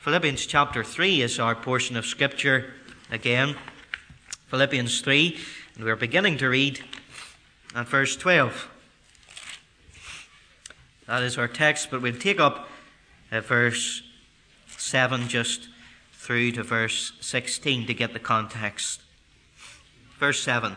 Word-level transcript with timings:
Philippians 0.00 0.46
chapter 0.46 0.82
3 0.82 1.20
is 1.20 1.38
our 1.38 1.54
portion 1.54 1.94
of 1.94 2.06
Scripture 2.06 2.72
again. 3.10 3.54
Philippians 4.46 5.02
3, 5.02 5.38
and 5.74 5.84
we're 5.84 5.94
beginning 5.94 6.38
to 6.38 6.48
read 6.48 6.82
at 7.74 7.86
verse 7.86 8.16
12. 8.16 8.70
That 11.06 11.22
is 11.22 11.36
our 11.36 11.48
text, 11.48 11.90
but 11.90 12.00
we'll 12.00 12.16
take 12.16 12.40
up 12.40 12.70
verse 13.30 14.02
7 14.68 15.28
just 15.28 15.68
through 16.14 16.52
to 16.52 16.62
verse 16.62 17.12
16 17.20 17.86
to 17.86 17.92
get 17.92 18.14
the 18.14 18.18
context. 18.18 19.02
Verse 20.18 20.42
7. 20.42 20.76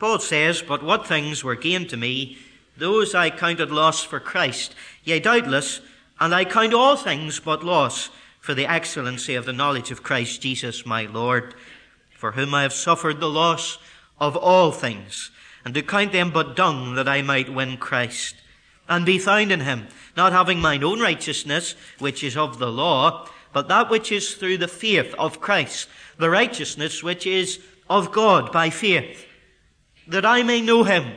Paul 0.00 0.18
says, 0.18 0.62
But 0.62 0.82
what 0.82 1.06
things 1.06 1.44
were 1.44 1.54
gained 1.54 1.90
to 1.90 1.96
me, 1.96 2.38
those 2.76 3.14
I 3.14 3.30
counted 3.30 3.70
loss 3.70 4.02
for 4.02 4.18
Christ. 4.18 4.74
Yea, 5.04 5.20
doubtless, 5.20 5.80
and 6.18 6.34
I 6.34 6.44
count 6.44 6.74
all 6.74 6.96
things 6.96 7.38
but 7.38 7.62
loss 7.62 8.10
for 8.44 8.52
the 8.52 8.70
excellency 8.70 9.34
of 9.34 9.46
the 9.46 9.54
knowledge 9.54 9.90
of 9.90 10.02
Christ 10.02 10.42
Jesus 10.42 10.84
my 10.84 11.06
Lord, 11.06 11.54
for 12.14 12.32
whom 12.32 12.52
I 12.52 12.60
have 12.60 12.74
suffered 12.74 13.18
the 13.18 13.30
loss 13.30 13.78
of 14.20 14.36
all 14.36 14.70
things, 14.70 15.30
and 15.64 15.72
to 15.72 15.80
count 15.80 16.12
them 16.12 16.30
but 16.30 16.54
dung 16.54 16.94
that 16.96 17.08
I 17.08 17.22
might 17.22 17.48
win 17.48 17.78
Christ, 17.78 18.34
and 18.86 19.06
be 19.06 19.18
found 19.18 19.50
in 19.50 19.60
him, 19.60 19.86
not 20.14 20.32
having 20.32 20.60
mine 20.60 20.84
own 20.84 21.00
righteousness, 21.00 21.74
which 21.98 22.22
is 22.22 22.36
of 22.36 22.58
the 22.58 22.70
law, 22.70 23.26
but 23.54 23.68
that 23.68 23.88
which 23.88 24.12
is 24.12 24.34
through 24.34 24.58
the 24.58 24.68
faith 24.68 25.14
of 25.18 25.40
Christ, 25.40 25.88
the 26.18 26.28
righteousness 26.28 27.02
which 27.02 27.26
is 27.26 27.60
of 27.88 28.12
God 28.12 28.52
by 28.52 28.68
faith, 28.68 29.24
that 30.06 30.26
I 30.26 30.42
may 30.42 30.60
know 30.60 30.84
him, 30.84 31.14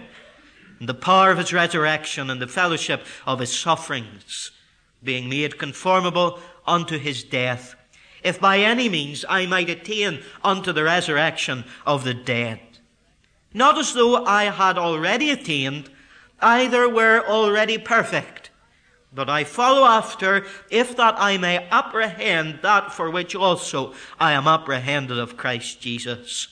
and 0.79 0.87
the 0.87 0.93
power 0.93 1.31
of 1.31 1.39
his 1.39 1.51
resurrection, 1.51 2.29
and 2.29 2.41
the 2.41 2.47
fellowship 2.47 3.05
of 3.25 3.39
his 3.39 3.51
sufferings, 3.51 4.51
being 5.03 5.27
made 5.27 5.57
conformable 5.57 6.39
unto 6.67 6.97
his 6.99 7.23
death, 7.23 7.75
if 8.23 8.39
by 8.39 8.59
any 8.59 8.89
means 8.89 9.23
I 9.29 9.45
might 9.45 9.69
attain 9.69 10.21
unto 10.43 10.73
the 10.73 10.83
resurrection 10.83 11.63
of 11.85 12.03
the 12.03 12.13
dead. 12.13 12.59
Not 13.53 13.77
as 13.77 13.93
though 13.93 14.25
I 14.25 14.45
had 14.45 14.77
already 14.77 15.31
attained, 15.31 15.89
either 16.41 16.87
were 16.89 17.25
already 17.25 17.77
perfect, 17.77 18.51
but 19.13 19.29
I 19.29 19.45
follow 19.45 19.85
after, 19.85 20.45
if 20.69 20.95
that 20.97 21.15
I 21.17 21.37
may 21.37 21.67
apprehend 21.69 22.59
that 22.61 22.93
for 22.93 23.09
which 23.09 23.33
also 23.33 23.93
I 24.19 24.33
am 24.33 24.47
apprehended 24.47 25.17
of 25.17 25.37
Christ 25.37 25.81
Jesus. 25.81 26.49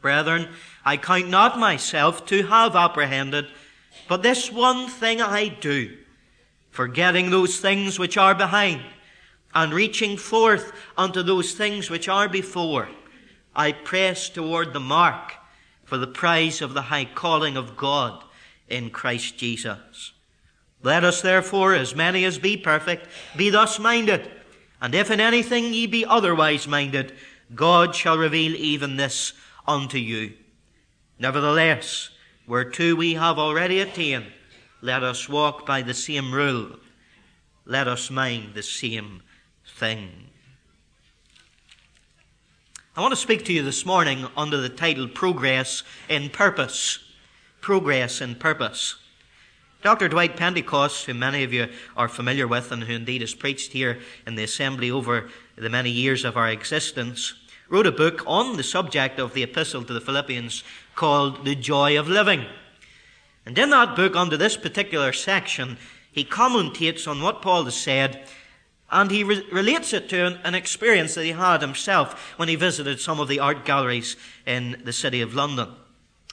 Brethren, 0.00 0.48
I 0.84 0.96
count 0.96 1.28
not 1.28 1.58
myself 1.58 2.24
to 2.26 2.44
have 2.44 2.74
apprehended, 2.74 3.48
but 4.08 4.22
this 4.22 4.50
one 4.50 4.88
thing 4.88 5.20
I 5.20 5.48
do, 5.48 5.98
forgetting 6.70 7.30
those 7.30 7.60
things 7.60 7.98
which 7.98 8.16
are 8.16 8.34
behind 8.34 8.82
and 9.54 9.74
reaching 9.74 10.16
forth 10.16 10.72
unto 10.96 11.22
those 11.22 11.52
things 11.52 11.90
which 11.90 12.08
are 12.08 12.28
before, 12.28 12.88
I 13.54 13.72
press 13.72 14.28
toward 14.28 14.72
the 14.72 14.80
mark 14.80 15.34
for 15.84 15.98
the 15.98 16.06
prize 16.06 16.62
of 16.62 16.74
the 16.74 16.82
high 16.82 17.06
calling 17.06 17.56
of 17.56 17.76
God 17.76 18.22
in 18.68 18.90
Christ 18.90 19.36
Jesus. 19.36 20.12
Let 20.82 21.04
us 21.04 21.20
therefore, 21.20 21.74
as 21.74 21.94
many 21.94 22.24
as 22.24 22.38
be 22.38 22.56
perfect, 22.56 23.08
be 23.36 23.50
thus 23.50 23.78
minded. 23.78 24.30
And 24.80 24.94
if 24.94 25.10
in 25.10 25.20
anything 25.20 25.74
ye 25.74 25.86
be 25.86 26.06
otherwise 26.06 26.66
minded, 26.66 27.12
God 27.54 27.94
shall 27.94 28.16
reveal 28.16 28.54
even 28.54 28.96
this 28.96 29.32
unto 29.66 29.98
you. 29.98 30.34
Nevertheless, 31.18 32.10
whereto 32.46 32.94
we 32.94 33.14
have 33.14 33.38
already 33.38 33.80
attained, 33.80 34.26
let 34.80 35.02
us 35.02 35.28
walk 35.28 35.66
by 35.66 35.82
the 35.82 35.92
same 35.92 36.32
rule. 36.32 36.78
Let 37.66 37.86
us 37.86 38.10
mind 38.10 38.54
the 38.54 38.62
same 38.62 39.22
thing. 39.80 40.10
I 42.94 43.00
want 43.00 43.12
to 43.12 43.16
speak 43.16 43.46
to 43.46 43.52
you 43.54 43.62
this 43.62 43.86
morning 43.86 44.26
under 44.36 44.58
the 44.58 44.68
title 44.68 45.08
Progress 45.08 45.84
in 46.06 46.28
Purpose. 46.28 46.98
Progress 47.62 48.20
in 48.20 48.34
Purpose. 48.34 48.96
Dr. 49.82 50.10
Dwight 50.10 50.36
Pentecost, 50.36 51.06
who 51.06 51.14
many 51.14 51.44
of 51.44 51.54
you 51.54 51.68
are 51.96 52.08
familiar 52.08 52.46
with 52.46 52.70
and 52.70 52.84
who 52.84 52.92
indeed 52.92 53.22
has 53.22 53.34
preached 53.34 53.72
here 53.72 54.00
in 54.26 54.34
the 54.34 54.44
assembly 54.44 54.90
over 54.90 55.30
the 55.56 55.70
many 55.70 55.88
years 55.88 56.26
of 56.26 56.36
our 56.36 56.50
existence, 56.50 57.32
wrote 57.70 57.86
a 57.86 57.92
book 57.92 58.22
on 58.26 58.58
the 58.58 58.62
subject 58.62 59.18
of 59.18 59.32
the 59.32 59.42
epistle 59.42 59.82
to 59.84 59.94
the 59.94 60.00
Philippians 60.02 60.62
called 60.94 61.46
The 61.46 61.54
Joy 61.54 61.98
of 61.98 62.06
Living. 62.06 62.44
And 63.46 63.56
in 63.56 63.70
that 63.70 63.96
book, 63.96 64.14
under 64.14 64.36
this 64.36 64.58
particular 64.58 65.14
section, 65.14 65.78
he 66.12 66.22
commentates 66.22 67.08
on 67.08 67.22
what 67.22 67.40
Paul 67.40 67.64
has 67.64 67.76
said 67.76 68.26
and 68.90 69.10
he 69.10 69.22
re- 69.22 69.46
relates 69.52 69.92
it 69.92 70.08
to 70.08 70.26
an, 70.26 70.40
an, 70.44 70.54
experience 70.54 71.14
that 71.14 71.24
he 71.24 71.32
had 71.32 71.60
himself 71.60 72.34
when 72.36 72.48
he 72.48 72.56
visited 72.56 73.00
some 73.00 73.20
of 73.20 73.28
the 73.28 73.38
art 73.38 73.64
galleries 73.64 74.16
in 74.46 74.80
the 74.84 74.92
city 74.92 75.20
of 75.20 75.34
London. 75.34 75.68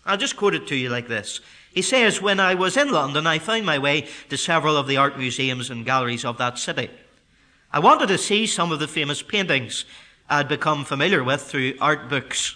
I'll 0.06 0.18
just 0.18 0.38
quote 0.38 0.56
it 0.56 0.68
to 0.68 0.76
you 0.76 0.90
like 0.90 1.08
this. 1.08 1.40
He 1.74 1.82
says, 1.82 2.22
When 2.22 2.40
I 2.40 2.56
was 2.56 2.78
in 2.78 2.92
London, 2.92 3.28
I 3.28 3.40
found 3.40 3.66
my 3.66 3.78
way 3.78 4.08
to 4.30 4.38
several 4.38 4.78
of 4.78 4.88
the 4.88 4.98
art 4.98 5.18
museums 5.18 5.70
and 5.70 5.86
galleries 5.86 6.26
of 6.26 6.38
that 6.40 6.58
city. 6.58 6.90
I 7.72 7.80
wanted 7.80 8.08
to 8.08 8.18
see 8.18 8.48
some 8.48 8.72
of 8.72 8.80
the 8.80 8.88
famous 8.88 9.22
paintings 9.22 9.86
I'd 10.30 10.48
become 10.48 10.86
familiar 10.86 11.24
with 11.24 11.42
through 11.42 11.76
art 11.80 12.10
books. 12.10 12.56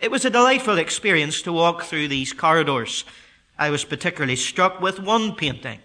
It 0.00 0.10
was 0.10 0.24
a 0.24 0.30
delightful 0.30 0.78
experience 0.78 1.42
to 1.42 1.52
walk 1.52 1.82
through 1.82 2.08
these 2.08 2.32
corridors. 2.32 3.04
I 3.58 3.70
was 3.70 3.84
particularly 3.84 4.36
struck 4.36 4.80
with 4.80 5.00
one 5.00 5.34
painting. 5.34 5.80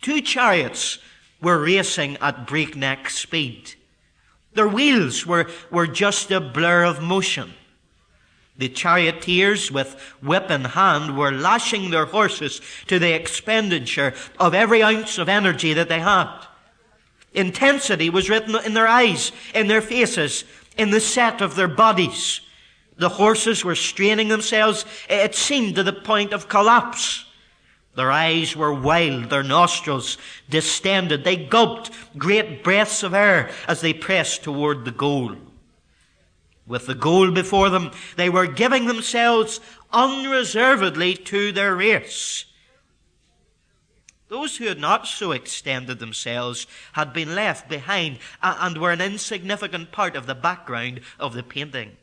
Two 0.00 0.20
chariots 0.20 0.98
were 1.42 1.58
racing 1.58 2.16
at 2.18 2.46
breakneck 2.46 3.10
speed. 3.10 3.74
Their 4.54 4.68
wheels 4.68 5.26
were, 5.26 5.50
were 5.70 5.86
just 5.86 6.30
a 6.30 6.40
blur 6.40 6.84
of 6.84 7.02
motion. 7.02 7.54
The 8.56 8.68
charioteers, 8.68 9.72
with 9.72 9.98
whip 10.20 10.50
in 10.50 10.64
hand, 10.64 11.16
were 11.16 11.32
lashing 11.32 11.90
their 11.90 12.04
horses 12.04 12.60
to 12.86 12.98
the 12.98 13.12
expenditure 13.12 14.14
of 14.38 14.54
every 14.54 14.82
ounce 14.82 15.18
of 15.18 15.28
energy 15.28 15.72
that 15.72 15.88
they 15.88 16.00
had. 16.00 16.30
Intensity 17.34 18.10
was 18.10 18.28
written 18.28 18.54
in 18.64 18.74
their 18.74 18.86
eyes, 18.86 19.32
in 19.54 19.68
their 19.68 19.80
faces, 19.80 20.44
in 20.76 20.90
the 20.90 21.00
set 21.00 21.40
of 21.40 21.56
their 21.56 21.68
bodies. 21.68 22.40
The 22.96 23.08
horses 23.08 23.64
were 23.64 23.74
straining 23.74 24.28
themselves, 24.28 24.84
it 25.08 25.34
seemed, 25.34 25.76
to 25.76 25.82
the 25.82 25.94
point 25.94 26.34
of 26.34 26.48
collapse. 26.48 27.24
Their 27.94 28.10
eyes 28.10 28.56
were 28.56 28.72
wild, 28.72 29.28
their 29.28 29.42
nostrils 29.42 30.16
distended. 30.48 31.24
They 31.24 31.36
gulped 31.36 31.90
great 32.16 32.64
breaths 32.64 33.02
of 33.02 33.12
air 33.12 33.50
as 33.68 33.80
they 33.82 33.92
pressed 33.92 34.42
toward 34.42 34.84
the 34.84 34.90
goal. 34.90 35.36
With 36.66 36.86
the 36.86 36.94
goal 36.94 37.30
before 37.30 37.68
them, 37.68 37.90
they 38.16 38.30
were 38.30 38.46
giving 38.46 38.86
themselves 38.86 39.60
unreservedly 39.92 41.14
to 41.16 41.52
their 41.52 41.74
race. 41.74 42.46
Those 44.28 44.56
who 44.56 44.64
had 44.64 44.78
not 44.78 45.06
so 45.06 45.32
extended 45.32 45.98
themselves 45.98 46.66
had 46.94 47.12
been 47.12 47.34
left 47.34 47.68
behind 47.68 48.18
and 48.40 48.78
were 48.78 48.92
an 48.92 49.02
insignificant 49.02 49.92
part 49.92 50.16
of 50.16 50.24
the 50.24 50.34
background 50.34 51.02
of 51.20 51.34
the 51.34 51.42
painting. 51.42 51.98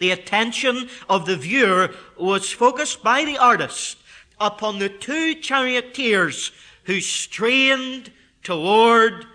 The 0.00 0.10
attention 0.10 0.88
of 1.08 1.26
the 1.26 1.36
viewer 1.36 1.94
was 2.18 2.50
focused 2.50 3.04
by 3.04 3.24
the 3.24 3.38
artist 3.38 3.98
upon 4.40 4.78
the 4.78 4.88
two 4.88 5.34
charioteers 5.34 6.50
who 6.84 7.00
strained 7.00 8.10
toward 8.42 9.26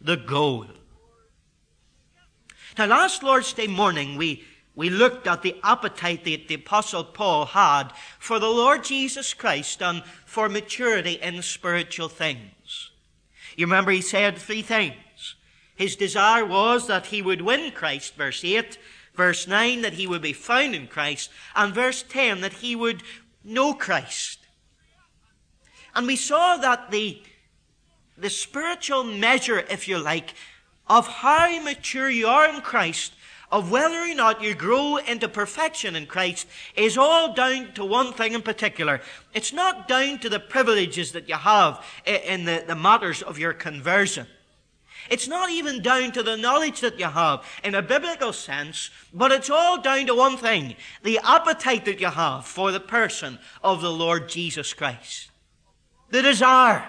the 0.00 0.16
goal. 0.16 0.66
Now, 2.76 2.86
last 2.86 3.22
Lord's 3.22 3.52
Day 3.52 3.66
morning, 3.66 4.16
we, 4.16 4.44
we 4.74 4.90
looked 4.90 5.26
at 5.26 5.42
the 5.42 5.56
appetite 5.64 6.24
that 6.24 6.48
the 6.48 6.54
Apostle 6.54 7.04
Paul 7.04 7.46
had 7.46 7.88
for 8.18 8.38
the 8.38 8.48
Lord 8.48 8.84
Jesus 8.84 9.34
Christ 9.34 9.82
and 9.82 10.04
for 10.24 10.48
maturity 10.48 11.14
in 11.14 11.42
spiritual 11.42 12.08
things. 12.08 12.90
You 13.56 13.66
remember 13.66 13.90
he 13.90 14.00
said 14.00 14.38
three 14.38 14.62
things. 14.62 14.94
His 15.74 15.96
desire 15.96 16.44
was 16.44 16.86
that 16.88 17.06
he 17.06 17.22
would 17.22 17.42
win 17.42 17.72
Christ, 17.72 18.14
verse 18.14 18.44
8. 18.44 18.78
Verse 19.14 19.48
9, 19.48 19.82
that 19.82 19.94
he 19.94 20.06
would 20.06 20.22
be 20.22 20.32
found 20.32 20.76
in 20.76 20.86
Christ. 20.86 21.30
And 21.56 21.74
verse 21.74 22.04
10, 22.04 22.40
that 22.40 22.54
he 22.54 22.76
would 22.76 23.02
know 23.42 23.74
Christ. 23.74 24.38
And 25.98 26.06
we 26.06 26.14
saw 26.14 26.56
that 26.58 26.92
the, 26.92 27.20
the 28.16 28.30
spiritual 28.30 29.02
measure, 29.02 29.58
if 29.68 29.88
you 29.88 29.98
like, 29.98 30.32
of 30.86 31.08
how 31.08 31.60
mature 31.60 32.08
you 32.08 32.28
are 32.28 32.48
in 32.48 32.60
Christ, 32.60 33.14
of 33.50 33.72
whether 33.72 33.96
or 33.96 34.14
not 34.14 34.40
you 34.40 34.54
grow 34.54 34.98
into 34.98 35.26
perfection 35.26 35.96
in 35.96 36.06
Christ, 36.06 36.46
is 36.76 36.96
all 36.96 37.34
down 37.34 37.72
to 37.72 37.84
one 37.84 38.12
thing 38.12 38.34
in 38.34 38.42
particular. 38.42 39.00
It's 39.34 39.52
not 39.52 39.88
down 39.88 40.20
to 40.20 40.28
the 40.28 40.38
privileges 40.38 41.10
that 41.12 41.28
you 41.28 41.34
have 41.34 41.84
in 42.06 42.44
the, 42.44 42.62
the 42.64 42.76
matters 42.76 43.20
of 43.20 43.36
your 43.36 43.52
conversion. 43.52 44.28
It's 45.10 45.26
not 45.26 45.50
even 45.50 45.82
down 45.82 46.12
to 46.12 46.22
the 46.22 46.36
knowledge 46.36 46.80
that 46.82 47.00
you 47.00 47.06
have 47.06 47.44
in 47.64 47.74
a 47.74 47.82
biblical 47.82 48.32
sense, 48.32 48.90
but 49.12 49.32
it's 49.32 49.50
all 49.50 49.80
down 49.80 50.06
to 50.06 50.14
one 50.14 50.36
thing 50.36 50.76
the 51.02 51.18
appetite 51.24 51.86
that 51.86 52.00
you 52.00 52.06
have 52.06 52.46
for 52.46 52.70
the 52.70 52.78
person 52.78 53.40
of 53.64 53.82
the 53.82 53.90
Lord 53.90 54.28
Jesus 54.28 54.72
Christ 54.72 55.30
the 56.10 56.22
desire, 56.22 56.88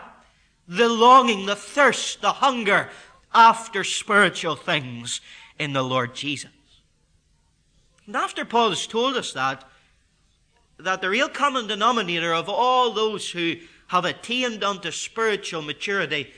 the 0.68 0.90
longing, 0.90 1.46
the 1.46 1.56
thirst, 1.56 2.22
the 2.22 2.32
hunger 2.34 2.90
after 3.34 3.84
spiritual 3.84 4.56
things 4.56 5.22
in 5.58 5.74
the 5.74 5.84
Lord 5.84 6.16
Jesus. 6.16 6.52
And 8.06 8.16
after 8.16 8.46
Paul 8.46 8.70
has 8.70 8.88
told 8.88 9.16
us 9.16 9.34
that, 9.34 9.64
that 10.78 11.02
the 11.02 11.10
real 11.10 11.30
common 11.30 11.68
denominator 11.68 12.34
of 12.34 12.50
all 12.50 12.92
those 12.92 13.30
who 13.30 13.58
have 13.88 14.06
attained 14.06 14.64
unto 14.64 14.92
spiritual 14.92 15.62
maturity, 15.62 16.32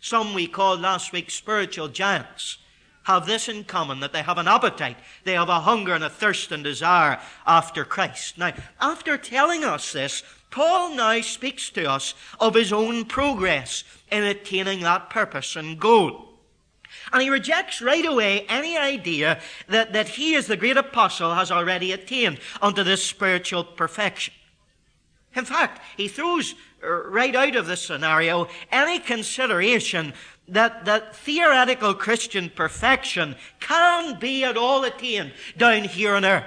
some 0.00 0.32
we 0.32 0.46
called 0.46 0.80
last 0.80 1.12
week 1.12 1.30
spiritual 1.30 1.88
giants, 1.88 2.58
have 3.04 3.26
this 3.26 3.48
in 3.48 3.64
common 3.64 4.00
that 4.00 4.12
they 4.12 4.22
have 4.22 4.38
an 4.38 4.48
appetite, 4.48 4.96
they 5.24 5.32
have 5.32 5.48
a 5.48 5.60
hunger 5.60 5.94
and 5.94 6.04
a 6.04 6.10
thirst 6.10 6.52
and 6.52 6.62
desire 6.62 7.18
after 7.46 7.84
Christ. 7.84 8.38
Now, 8.38 8.52
after 8.80 9.16
telling 9.16 9.64
us 9.64 9.92
this, 9.92 10.22
Paul 10.50 10.94
now 10.94 11.20
speaks 11.20 11.70
to 11.70 11.88
us 11.88 12.14
of 12.38 12.54
his 12.54 12.72
own 12.72 13.04
progress 13.04 13.84
in 14.10 14.24
attaining 14.24 14.80
that 14.80 15.10
purpose 15.10 15.56
and 15.56 15.78
goal. 15.78 16.26
And 17.12 17.22
he 17.22 17.30
rejects 17.30 17.80
right 17.80 18.04
away 18.04 18.46
any 18.48 18.76
idea 18.76 19.40
that, 19.68 19.92
that 19.92 20.08
he, 20.08 20.34
as 20.34 20.46
the 20.46 20.56
great 20.56 20.76
apostle, 20.76 21.34
has 21.34 21.50
already 21.50 21.92
attained 21.92 22.40
unto 22.60 22.82
this 22.82 23.04
spiritual 23.04 23.64
perfection. 23.64 24.34
In 25.34 25.44
fact, 25.44 25.80
he 25.96 26.08
throws 26.08 26.54
right 26.82 27.36
out 27.36 27.54
of 27.54 27.66
this 27.66 27.82
scenario 27.82 28.48
any 28.72 28.98
consideration 28.98 30.12
that, 30.48 30.84
that 30.84 31.14
theoretical 31.14 31.94
Christian 31.94 32.50
perfection 32.50 33.36
can 33.60 34.18
be 34.18 34.42
at 34.42 34.56
all 34.56 34.82
attained 34.82 35.32
down 35.56 35.84
here 35.84 36.14
on 36.14 36.24
earth. 36.24 36.44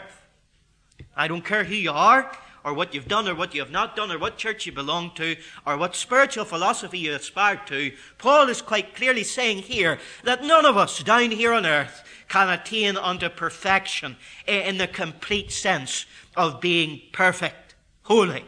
I 1.16 1.28
don't 1.28 1.46
care 1.46 1.64
who 1.64 1.76
you 1.76 1.92
are, 1.92 2.30
or 2.64 2.74
what 2.74 2.94
you've 2.94 3.08
done, 3.08 3.28
or 3.28 3.36
what 3.36 3.54
you 3.54 3.62
have 3.62 3.72
not 3.72 3.96
done, 3.96 4.12
or 4.12 4.18
what 4.18 4.38
church 4.38 4.66
you 4.66 4.72
belong 4.72 5.12
to, 5.16 5.36
or 5.66 5.78
what 5.78 5.96
spiritual 5.96 6.46
philosophy 6.46 7.00
you 7.00 7.14
aspire 7.14 7.62
to. 7.66 7.92
Paul 8.18 8.50
is 8.50 8.62
quite 8.62 8.96
clearly 8.96 9.24
saying 9.24 9.60
here 9.60 10.00
that 10.24 10.44
none 10.44 10.66
of 10.66 10.78
us 10.78 11.04
down 11.04 11.32
here 11.32 11.54
on 11.54 11.66
earth 11.66 12.04
can 12.30 12.50
attain 12.50 12.98
unto 12.98 13.30
perfection 13.30 14.16
in 14.48 14.78
the 14.78 14.88
complete 14.88 15.52
sense 15.52 16.06
of 16.36 16.62
being 16.62 17.02
perfect, 17.12 17.76
holy. 18.04 18.44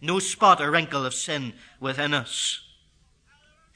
No 0.00 0.18
spot 0.18 0.60
or 0.60 0.70
wrinkle 0.70 1.06
of 1.06 1.14
sin 1.14 1.52
within 1.80 2.14
us. 2.14 2.60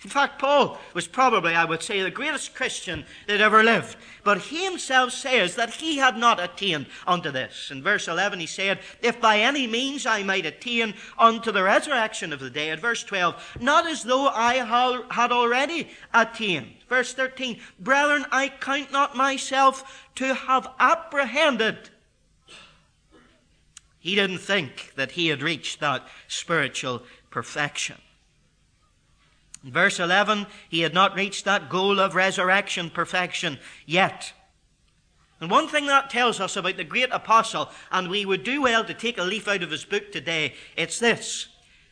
In 0.06 0.10
fact, 0.10 0.38
Paul 0.38 0.78
was 0.94 1.08
probably, 1.08 1.56
I 1.56 1.64
would 1.64 1.82
say, 1.82 2.00
the 2.00 2.12
greatest 2.12 2.54
Christian 2.54 3.04
that 3.26 3.40
ever 3.40 3.64
lived. 3.64 3.96
But 4.22 4.38
he 4.38 4.64
himself 4.64 5.10
says 5.10 5.56
that 5.56 5.74
he 5.74 5.96
had 5.96 6.16
not 6.16 6.38
attained 6.38 6.86
unto 7.08 7.32
this. 7.32 7.72
In 7.72 7.82
verse 7.82 8.06
11, 8.06 8.38
he 8.38 8.46
said, 8.46 8.78
If 9.02 9.20
by 9.20 9.40
any 9.40 9.66
means 9.66 10.06
I 10.06 10.22
might 10.22 10.46
attain 10.46 10.94
unto 11.18 11.50
the 11.50 11.64
resurrection 11.64 12.32
of 12.32 12.38
the 12.38 12.50
dead. 12.50 12.78
Verse 12.78 13.02
12, 13.02 13.56
Not 13.60 13.88
as 13.88 14.04
though 14.04 14.28
I 14.28 15.04
had 15.10 15.32
already 15.32 15.88
attained. 16.14 16.74
Verse 16.88 17.12
13, 17.12 17.58
Brethren, 17.80 18.26
I 18.30 18.48
count 18.48 18.92
not 18.92 19.16
myself 19.16 20.08
to 20.14 20.34
have 20.34 20.68
apprehended. 20.78 21.90
He 23.98 24.14
didn't 24.14 24.38
think 24.38 24.92
that 24.94 25.10
he 25.10 25.26
had 25.26 25.42
reached 25.42 25.80
that 25.80 26.06
spiritual 26.28 27.02
perfection. 27.28 27.96
In 29.66 29.72
verse 29.72 29.98
11, 29.98 30.46
he 30.68 30.82
had 30.82 30.94
not 30.94 31.16
reached 31.16 31.44
that 31.44 31.68
goal 31.68 31.98
of 31.98 32.14
resurrection 32.14 32.88
perfection 32.88 33.58
yet. 33.84 34.32
And 35.40 35.50
one 35.50 35.66
thing 35.66 35.88
that 35.88 36.08
tells 36.08 36.38
us 36.38 36.56
about 36.56 36.76
the 36.76 36.84
great 36.84 37.10
apostle, 37.10 37.70
and 37.90 38.08
we 38.08 38.24
would 38.24 38.44
do 38.44 38.62
well 38.62 38.84
to 38.84 38.94
take 38.94 39.18
a 39.18 39.24
leaf 39.24 39.48
out 39.48 39.64
of 39.64 39.72
his 39.72 39.84
book 39.84 40.12
today, 40.12 40.54
it's 40.76 41.00
this 41.00 41.48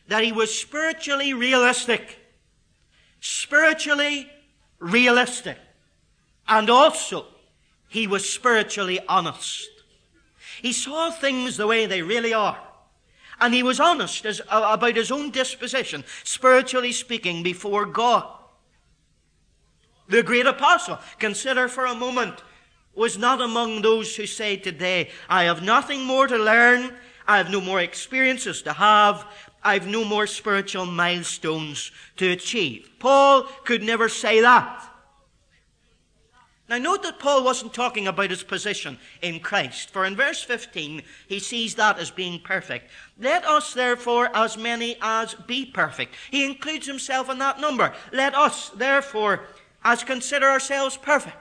that 0.07 0.23
he 0.23 0.31
was 0.31 0.57
spiritually 0.57 1.33
realistic. 1.33 2.17
Spiritually 3.19 4.29
realistic. 4.79 5.57
And 6.47 6.69
also, 6.69 7.25
he 7.89 8.07
was 8.07 8.29
spiritually 8.29 8.99
honest. 9.09 9.67
He 10.61 10.71
saw 10.71 11.11
things 11.11 11.57
the 11.57 11.67
way 11.67 11.87
they 11.87 12.03
really 12.03 12.33
are. 12.33 12.59
And 13.39 13.53
he 13.53 13.63
was 13.63 13.79
honest 13.79 14.25
as, 14.25 14.41
uh, 14.41 14.69
about 14.71 14.95
his 14.95 15.11
own 15.11 15.31
disposition, 15.31 16.03
spiritually 16.23 16.91
speaking, 16.91 17.43
before 17.43 17.85
God. 17.85 18.25
The 20.07 20.23
great 20.23 20.45
apostle, 20.45 20.99
consider 21.19 21.67
for 21.67 21.85
a 21.85 21.95
moment, 21.95 22.43
was 22.93 23.17
not 23.17 23.41
among 23.41 23.81
those 23.81 24.15
who 24.15 24.25
say 24.25 24.55
today, 24.55 25.09
I 25.27 25.43
have 25.43 25.61
nothing 25.61 26.05
more 26.05 26.27
to 26.27 26.37
learn, 26.37 26.93
I 27.27 27.37
have 27.37 27.49
no 27.49 27.59
more 27.59 27.81
experiences 27.81 28.61
to 28.63 28.73
have, 28.73 29.25
I 29.63 29.73
have 29.73 29.87
no 29.87 30.05
more 30.05 30.27
spiritual 30.27 30.85
milestones 30.85 31.91
to 32.17 32.31
achieve. 32.31 32.89
Paul 32.99 33.43
could 33.65 33.83
never 33.83 34.07
say 34.07 34.41
that. 34.41 34.94
Now, 36.67 36.79
note 36.79 37.03
that 37.03 37.19
Paul 37.19 37.43
wasn't 37.43 37.75
talking 37.75 38.07
about 38.07 38.31
his 38.31 38.41
position 38.41 38.97
in 39.21 39.39
Christ, 39.39 39.91
for 39.91 40.03
in 40.03 40.15
verse 40.15 40.41
15, 40.41 41.03
he 41.27 41.39
sees 41.39 41.75
that 41.75 41.99
as 41.99 42.09
being 42.09 42.39
perfect. 42.39 42.89
Let 43.19 43.45
us, 43.45 43.73
therefore, 43.73 44.35
as 44.35 44.57
many 44.57 44.97
as 44.99 45.35
be 45.35 45.65
perfect. 45.65 46.15
He 46.31 46.43
includes 46.43 46.87
himself 46.87 47.29
in 47.29 47.37
that 47.37 47.59
number. 47.59 47.93
Let 48.11 48.33
us, 48.33 48.69
therefore, 48.69 49.41
as 49.83 50.03
consider 50.03 50.47
ourselves 50.47 50.97
perfect. 50.97 51.37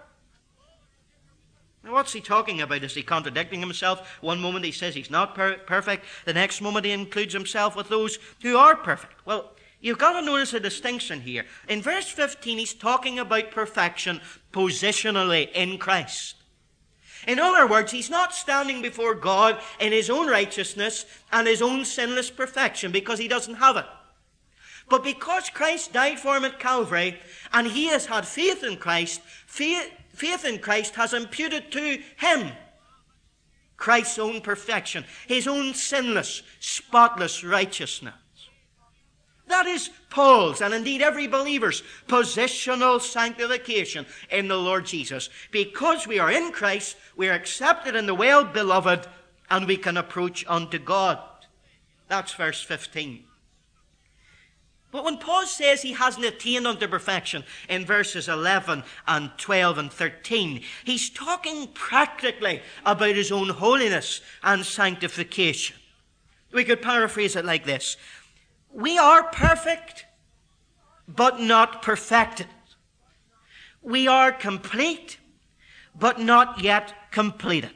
Now, 1.82 1.92
what's 1.92 2.12
he 2.12 2.20
talking 2.20 2.60
about? 2.60 2.84
Is 2.84 2.94
he 2.94 3.02
contradicting 3.02 3.60
himself? 3.60 4.18
One 4.20 4.40
moment 4.40 4.66
he 4.66 4.72
says 4.72 4.94
he's 4.94 5.10
not 5.10 5.34
per- 5.34 5.56
perfect, 5.56 6.04
the 6.26 6.34
next 6.34 6.60
moment 6.60 6.84
he 6.84 6.92
includes 6.92 7.32
himself 7.32 7.76
with 7.76 7.88
those 7.88 8.18
who 8.42 8.56
are 8.56 8.76
perfect. 8.76 9.14
Well, 9.24 9.53
You've 9.84 9.98
got 9.98 10.18
to 10.18 10.24
notice 10.24 10.54
a 10.54 10.60
distinction 10.60 11.20
here. 11.20 11.44
In 11.68 11.82
verse 11.82 12.08
15, 12.08 12.56
he's 12.56 12.72
talking 12.72 13.18
about 13.18 13.50
perfection 13.50 14.22
positionally 14.50 15.52
in 15.52 15.76
Christ. 15.76 16.36
In 17.28 17.38
other 17.38 17.66
words, 17.66 17.92
he's 17.92 18.08
not 18.08 18.34
standing 18.34 18.80
before 18.80 19.14
God 19.14 19.60
in 19.78 19.92
his 19.92 20.08
own 20.08 20.26
righteousness 20.26 21.04
and 21.30 21.46
his 21.46 21.60
own 21.60 21.84
sinless 21.84 22.30
perfection 22.30 22.92
because 22.92 23.18
he 23.18 23.28
doesn't 23.28 23.56
have 23.56 23.76
it. 23.76 23.84
But 24.88 25.04
because 25.04 25.50
Christ 25.50 25.92
died 25.92 26.18
for 26.18 26.34
him 26.34 26.46
at 26.46 26.58
Calvary 26.58 27.18
and 27.52 27.66
he 27.66 27.88
has 27.88 28.06
had 28.06 28.26
faith 28.26 28.64
in 28.64 28.78
Christ, 28.78 29.20
faith, 29.46 29.90
faith 30.14 30.46
in 30.46 30.60
Christ 30.60 30.94
has 30.94 31.12
imputed 31.12 31.70
to 31.72 31.98
him 32.16 32.52
Christ's 33.76 34.18
own 34.18 34.40
perfection, 34.40 35.04
his 35.26 35.46
own 35.46 35.74
sinless, 35.74 36.42
spotless 36.58 37.44
righteousness. 37.44 38.14
That 39.46 39.66
is 39.66 39.90
Paul's 40.08 40.62
and 40.62 40.72
indeed 40.72 41.02
every 41.02 41.26
believer's 41.26 41.82
positional 42.08 43.00
sanctification 43.00 44.06
in 44.30 44.48
the 44.48 44.56
Lord 44.56 44.86
Jesus. 44.86 45.28
Because 45.50 46.06
we 46.06 46.18
are 46.18 46.30
in 46.30 46.50
Christ, 46.50 46.96
we 47.16 47.28
are 47.28 47.34
accepted 47.34 47.94
in 47.94 48.06
the 48.06 48.14
well 48.14 48.44
beloved, 48.44 49.06
and 49.50 49.66
we 49.66 49.76
can 49.76 49.96
approach 49.96 50.44
unto 50.48 50.78
God. 50.78 51.18
That's 52.08 52.32
verse 52.34 52.62
15. 52.62 53.24
But 54.90 55.04
when 55.04 55.18
Paul 55.18 55.44
says 55.46 55.82
he 55.82 55.92
hasn't 55.94 56.24
attained 56.24 56.68
unto 56.68 56.86
perfection 56.86 57.42
in 57.68 57.84
verses 57.84 58.28
11 58.28 58.84
and 59.08 59.30
12 59.36 59.78
and 59.78 59.92
13, 59.92 60.62
he's 60.84 61.10
talking 61.10 61.66
practically 61.74 62.62
about 62.86 63.16
his 63.16 63.32
own 63.32 63.48
holiness 63.48 64.20
and 64.44 64.64
sanctification. 64.64 65.74
We 66.52 66.62
could 66.62 66.80
paraphrase 66.80 67.34
it 67.34 67.44
like 67.44 67.64
this 67.64 67.96
we 68.74 68.98
are 68.98 69.22
perfect, 69.22 70.04
but 71.06 71.40
not 71.40 71.80
perfected. 71.80 72.48
We 73.80 74.08
are 74.08 74.32
complete, 74.32 75.18
but 75.94 76.18
not 76.18 76.60
yet 76.60 76.92
completed. 77.12 77.70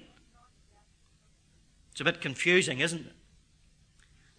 It's 1.93 2.01
a 2.01 2.05
bit 2.05 2.21
confusing, 2.21 2.81
isn't 2.81 3.07
it? 3.07 3.13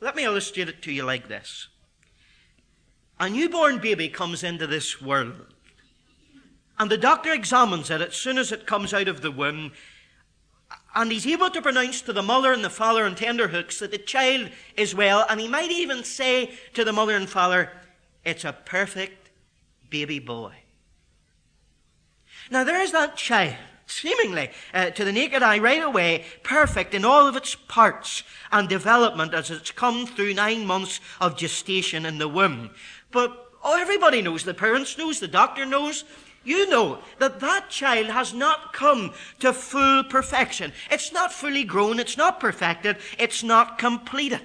Let 0.01 0.15
me 0.15 0.25
illustrate 0.25 0.69
it 0.69 0.81
to 0.83 0.91
you 0.91 1.03
like 1.03 1.29
this. 1.29 1.67
A 3.19 3.29
newborn 3.29 3.79
baby 3.79 4.09
comes 4.09 4.43
into 4.43 4.67
this 4.67 5.01
world, 5.01 5.53
and 6.77 6.89
the 6.89 6.97
doctor 6.97 7.31
examines 7.33 7.89
it 7.89 8.01
as 8.01 8.15
soon 8.15 8.37
as 8.37 8.51
it 8.51 8.65
comes 8.65 8.93
out 8.93 9.07
of 9.07 9.21
the 9.21 9.31
womb 9.31 9.71
and 10.95 11.11
he's 11.11 11.27
able 11.27 11.49
to 11.49 11.61
pronounce 11.61 12.01
to 12.01 12.13
the 12.13 12.23
mother 12.23 12.51
and 12.51 12.63
the 12.63 12.69
father 12.69 13.05
and 13.05 13.15
tenderhooks 13.15 13.79
that 13.79 13.91
the 13.91 13.97
child 13.97 14.49
is 14.75 14.95
well, 14.95 15.25
and 15.29 15.39
he 15.39 15.47
might 15.47 15.71
even 15.71 16.03
say 16.03 16.51
to 16.73 16.83
the 16.83 16.93
mother 16.93 17.15
and 17.15 17.29
father, 17.29 17.71
It's 18.25 18.43
a 18.43 18.53
perfect 18.53 19.29
baby 19.89 20.19
boy. 20.19 20.53
Now 22.51 22.63
there's 22.63 22.91
that 22.91 23.15
child, 23.15 23.55
seemingly 23.85 24.49
uh, 24.73 24.89
to 24.91 25.05
the 25.05 25.11
naked 25.11 25.43
eye 25.43 25.59
right 25.59 25.83
away, 25.83 26.25
perfect 26.43 26.93
in 26.93 27.05
all 27.05 27.27
of 27.27 27.35
its 27.35 27.53
parts 27.53 28.23
and 28.51 28.67
development 28.67 29.33
as 29.33 29.51
it's 29.51 29.71
come 29.71 30.07
through 30.07 30.33
nine 30.33 30.65
months 30.65 30.99
of 31.21 31.37
gestation 31.37 32.05
in 32.05 32.17
the 32.17 32.27
womb. 32.27 32.71
But 33.11 33.51
oh, 33.63 33.79
everybody 33.79 34.21
knows, 34.21 34.43
the 34.43 34.53
parents 34.53 34.97
knows, 34.97 35.19
the 35.19 35.27
doctor 35.27 35.65
knows, 35.65 36.03
you 36.43 36.69
know 36.69 36.99
that 37.19 37.39
that 37.39 37.69
child 37.69 38.07
has 38.07 38.33
not 38.33 38.73
come 38.73 39.13
to 39.39 39.53
full 39.53 40.03
perfection. 40.03 40.71
It's 40.89 41.11
not 41.11 41.33
fully 41.33 41.63
grown, 41.63 41.99
it's 41.99 42.17
not 42.17 42.39
perfected, 42.39 42.97
it's 43.17 43.43
not 43.43 43.77
completed. 43.77 44.41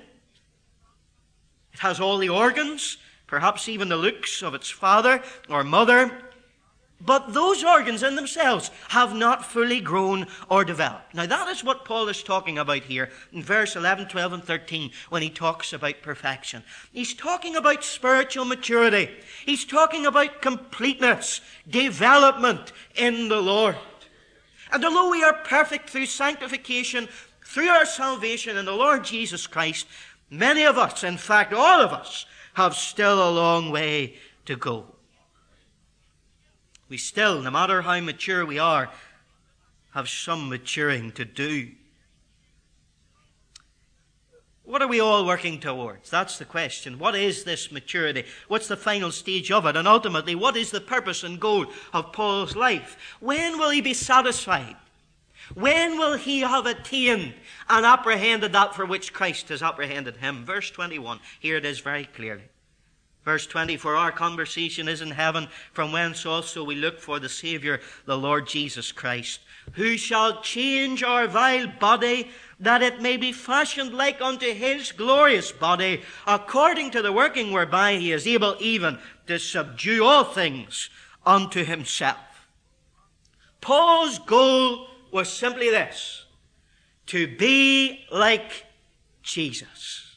It 1.72 1.80
has 1.80 2.00
all 2.00 2.18
the 2.18 2.28
organs, 2.28 2.98
perhaps 3.26 3.68
even 3.68 3.88
the 3.88 3.96
looks 3.96 4.42
of 4.42 4.54
its 4.54 4.70
father 4.70 5.22
or 5.48 5.64
mother, 5.64 6.23
But 7.00 7.34
those 7.34 7.62
organs 7.62 8.02
in 8.02 8.14
themselves 8.14 8.70
have 8.88 9.14
not 9.14 9.44
fully 9.44 9.80
grown 9.80 10.26
or 10.48 10.64
developed. 10.64 11.14
Now, 11.14 11.26
that 11.26 11.48
is 11.48 11.62
what 11.62 11.84
Paul 11.84 12.08
is 12.08 12.22
talking 12.22 12.56
about 12.56 12.84
here 12.84 13.10
in 13.32 13.42
verse 13.42 13.76
11, 13.76 14.08
12, 14.08 14.32
and 14.32 14.44
13 14.44 14.90
when 15.10 15.20
he 15.20 15.28
talks 15.28 15.72
about 15.72 16.02
perfection. 16.02 16.62
He's 16.92 17.12
talking 17.12 17.56
about 17.56 17.84
spiritual 17.84 18.44
maturity, 18.44 19.10
he's 19.44 19.64
talking 19.64 20.06
about 20.06 20.40
completeness, 20.40 21.40
development 21.68 22.72
in 22.94 23.28
the 23.28 23.40
Lord. 23.40 23.76
And 24.72 24.84
although 24.84 25.10
we 25.10 25.22
are 25.22 25.34
perfect 25.34 25.90
through 25.90 26.06
sanctification, 26.06 27.08
through 27.44 27.68
our 27.68 27.86
salvation 27.86 28.56
in 28.56 28.64
the 28.64 28.72
Lord 28.72 29.04
Jesus 29.04 29.46
Christ, 29.46 29.86
many 30.30 30.64
of 30.64 30.78
us, 30.78 31.04
in 31.04 31.18
fact, 31.18 31.52
all 31.52 31.80
of 31.80 31.92
us, 31.92 32.24
have 32.54 32.74
still 32.74 33.28
a 33.28 33.34
long 33.34 33.70
way 33.70 34.16
to 34.46 34.56
go. 34.56 34.93
We 36.88 36.98
still, 36.98 37.40
no 37.40 37.50
matter 37.50 37.82
how 37.82 38.00
mature 38.00 38.44
we 38.44 38.58
are, 38.58 38.90
have 39.92 40.08
some 40.08 40.48
maturing 40.48 41.12
to 41.12 41.24
do. 41.24 41.70
What 44.64 44.80
are 44.80 44.88
we 44.88 44.98
all 44.98 45.26
working 45.26 45.60
towards? 45.60 46.08
That's 46.08 46.38
the 46.38 46.46
question. 46.46 46.98
What 46.98 47.14
is 47.14 47.44
this 47.44 47.70
maturity? 47.70 48.24
What's 48.48 48.66
the 48.66 48.78
final 48.78 49.12
stage 49.12 49.50
of 49.50 49.66
it? 49.66 49.76
And 49.76 49.86
ultimately, 49.86 50.34
what 50.34 50.56
is 50.56 50.70
the 50.70 50.80
purpose 50.80 51.22
and 51.22 51.38
goal 51.38 51.66
of 51.92 52.12
Paul's 52.12 52.56
life? 52.56 52.96
When 53.20 53.58
will 53.58 53.70
he 53.70 53.82
be 53.82 53.92
satisfied? 53.92 54.76
When 55.52 55.98
will 55.98 56.14
he 56.14 56.40
have 56.40 56.64
attained 56.64 57.34
and 57.68 57.84
apprehended 57.84 58.52
that 58.52 58.74
for 58.74 58.86
which 58.86 59.12
Christ 59.12 59.50
has 59.50 59.62
apprehended 59.62 60.16
him? 60.16 60.46
Verse 60.46 60.70
21. 60.70 61.20
Here 61.38 61.56
it 61.58 61.66
is 61.66 61.80
very 61.80 62.06
clearly. 62.06 62.44
Verse 63.24 63.46
20, 63.46 63.78
for 63.78 63.96
our 63.96 64.12
conversation 64.12 64.86
is 64.86 65.00
in 65.00 65.10
heaven, 65.10 65.48
from 65.72 65.92
whence 65.92 66.26
also 66.26 66.62
we 66.62 66.74
look 66.74 67.00
for 67.00 67.18
the 67.18 67.28
Saviour, 67.28 67.80
the 68.04 68.18
Lord 68.18 68.46
Jesus 68.46 68.92
Christ, 68.92 69.40
who 69.72 69.96
shall 69.96 70.42
change 70.42 71.02
our 71.02 71.26
vile 71.26 71.68
body, 71.80 72.30
that 72.60 72.82
it 72.82 73.00
may 73.00 73.16
be 73.16 73.32
fashioned 73.32 73.94
like 73.94 74.20
unto 74.20 74.52
his 74.52 74.92
glorious 74.92 75.52
body, 75.52 76.02
according 76.26 76.90
to 76.90 77.00
the 77.00 77.12
working 77.12 77.50
whereby 77.50 77.96
he 77.96 78.12
is 78.12 78.26
able 78.26 78.56
even 78.60 78.98
to 79.26 79.38
subdue 79.38 80.04
all 80.04 80.24
things 80.24 80.90
unto 81.24 81.64
himself. 81.64 82.18
Paul's 83.62 84.18
goal 84.18 84.88
was 85.10 85.32
simply 85.32 85.70
this 85.70 86.26
to 87.06 87.26
be 87.38 88.04
like 88.12 88.66
Jesus. 89.22 90.16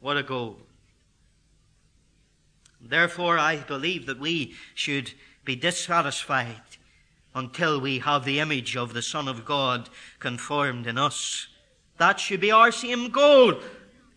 What 0.00 0.16
a 0.16 0.24
goal. 0.24 0.58
Therefore, 2.90 3.38
I 3.38 3.56
believe 3.56 4.06
that 4.06 4.18
we 4.18 4.54
should 4.74 5.12
be 5.44 5.54
dissatisfied 5.54 6.60
until 7.34 7.80
we 7.80 8.00
have 8.00 8.24
the 8.24 8.40
image 8.40 8.76
of 8.76 8.92
the 8.92 9.02
Son 9.02 9.28
of 9.28 9.44
God 9.44 9.88
conformed 10.18 10.86
in 10.88 10.98
us. 10.98 11.46
That 11.98 12.18
should 12.18 12.40
be 12.40 12.50
our 12.50 12.72
same 12.72 13.10
goal. 13.10 13.54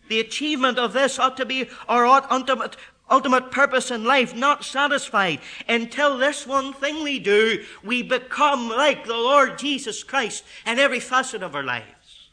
The 0.08 0.20
achievement 0.20 0.78
of 0.78 0.92
this 0.92 1.18
ought 1.20 1.36
to 1.36 1.46
be 1.46 1.68
our 1.88 2.04
ultimate, 2.04 2.76
ultimate 3.08 3.52
purpose 3.52 3.92
in 3.92 4.04
life, 4.04 4.34
not 4.34 4.64
satisfied 4.64 5.38
until 5.68 6.18
this 6.18 6.44
one 6.46 6.72
thing 6.72 7.04
we 7.04 7.20
do, 7.20 7.64
we 7.84 8.02
become 8.02 8.68
like 8.68 9.04
the 9.06 9.14
Lord 9.14 9.56
Jesus 9.56 10.02
Christ 10.02 10.44
in 10.66 10.80
every 10.80 11.00
facet 11.00 11.42
of 11.42 11.54
our 11.54 11.62
lives. 11.62 12.30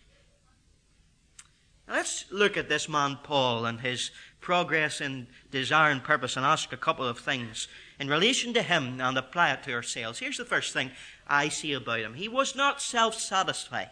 let's 1.88 2.26
look 2.32 2.58
at 2.58 2.70
this 2.70 2.90
man 2.90 3.20
Paul 3.22 3.66
and 3.66 3.82
his 3.82 4.10
progress 4.42 5.00
in 5.00 5.28
desire 5.52 5.92
and 5.92 6.04
purpose 6.04 6.36
and 6.36 6.46
ask 6.46 6.74
a 6.74 6.78
couple 6.78 7.08
of 7.08 7.20
things 7.20 7.68
in 8.00 8.10
relation 8.10 8.54
to 8.54 8.64
him 8.64 9.00
and 9.00 9.18
apply 9.18 9.52
it 9.52 9.64
to 9.64 9.74
ourselves. 9.74 10.20
Here's 10.20 10.38
the 10.38 10.46
first 10.46 10.74
thing 10.74 10.92
I 11.28 11.48
see 11.48 11.74
about 11.74 12.00
him 12.00 12.16
he 12.16 12.28
was 12.28 12.56
not 12.56 12.82
self 12.82 13.16
satisfied. 13.16 13.92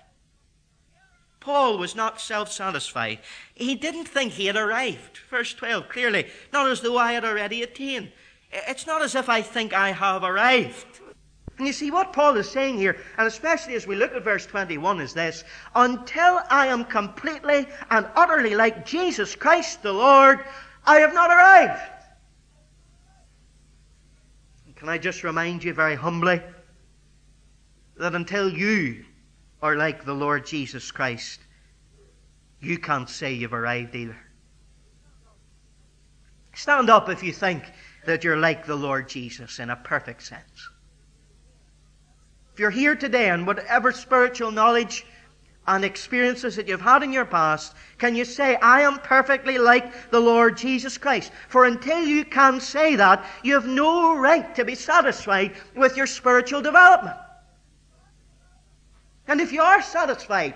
Paul 1.39 1.77
was 1.77 1.95
not 1.95 2.19
self 2.19 2.51
satisfied. 2.51 3.19
He 3.55 3.75
didn't 3.75 4.05
think 4.05 4.33
he 4.33 4.47
had 4.47 4.57
arrived. 4.57 5.19
Verse 5.29 5.53
12, 5.53 5.87
clearly, 5.87 6.27
not 6.51 6.69
as 6.69 6.81
though 6.81 6.97
I 6.97 7.13
had 7.13 7.23
already 7.23 7.63
attained. 7.63 8.11
It's 8.51 8.87
not 8.87 9.01
as 9.01 9.15
if 9.15 9.29
I 9.29 9.41
think 9.41 9.73
I 9.73 9.91
have 9.91 10.23
arrived. 10.23 10.99
And 11.59 11.67
you 11.67 11.73
see, 11.73 11.91
what 11.91 12.13
Paul 12.13 12.37
is 12.37 12.49
saying 12.49 12.77
here, 12.77 12.95
and 13.17 13.27
especially 13.27 13.75
as 13.75 13.85
we 13.85 13.97
look 13.97 14.13
at 14.13 14.23
verse 14.23 14.45
21, 14.45 15.01
is 15.01 15.13
this 15.13 15.43
Until 15.75 16.39
I 16.49 16.67
am 16.67 16.85
completely 16.85 17.67
and 17.91 18.07
utterly 18.15 18.55
like 18.55 18.85
Jesus 18.85 19.35
Christ 19.35 19.83
the 19.83 19.91
Lord, 19.91 20.45
I 20.85 20.99
have 20.99 21.13
not 21.13 21.29
arrived. 21.29 21.81
And 24.67 24.75
Can 24.77 24.87
I 24.87 24.97
just 24.97 25.25
remind 25.25 25.61
you 25.61 25.73
very 25.73 25.95
humbly 25.95 26.41
that 27.97 28.15
until 28.15 28.49
you 28.49 29.03
are 29.61 29.75
like 29.75 30.05
the 30.05 30.13
Lord 30.13 30.45
Jesus 30.45 30.91
Christ, 30.91 31.41
you 32.61 32.77
can't 32.77 33.09
say 33.09 33.33
you've 33.33 33.53
arrived 33.53 33.95
either. 33.95 34.17
Stand 36.55 36.89
up 36.89 37.09
if 37.09 37.21
you 37.21 37.33
think 37.33 37.63
that 38.05 38.23
you're 38.23 38.37
like 38.37 38.65
the 38.65 38.75
Lord 38.75 39.09
Jesus 39.09 39.59
in 39.59 39.69
a 39.69 39.75
perfect 39.75 40.23
sense. 40.23 40.69
If 42.59 42.61
you're 42.61 42.71
here 42.71 42.95
today 42.97 43.29
and 43.29 43.47
whatever 43.47 43.93
spiritual 43.93 44.51
knowledge 44.51 45.05
and 45.65 45.85
experiences 45.85 46.57
that 46.57 46.67
you've 46.67 46.81
had 46.81 47.03
in 47.03 47.13
your 47.13 47.23
past, 47.23 47.73
can 47.97 48.17
you 48.17 48.25
say, 48.25 48.57
I 48.57 48.81
am 48.81 48.97
perfectly 48.97 49.57
like 49.57 50.11
the 50.11 50.19
Lord 50.19 50.57
Jesus 50.57 50.97
Christ? 50.97 51.31
For 51.47 51.63
until 51.63 52.03
you 52.03 52.25
can 52.25 52.59
say 52.59 52.97
that, 52.97 53.25
you 53.43 53.53
have 53.53 53.65
no 53.65 54.17
right 54.17 54.53
to 54.55 54.65
be 54.65 54.75
satisfied 54.75 55.53
with 55.73 55.95
your 55.95 56.05
spiritual 56.05 56.61
development. 56.61 57.15
And 59.29 59.39
if 59.39 59.53
you 59.53 59.61
are 59.61 59.81
satisfied, 59.81 60.53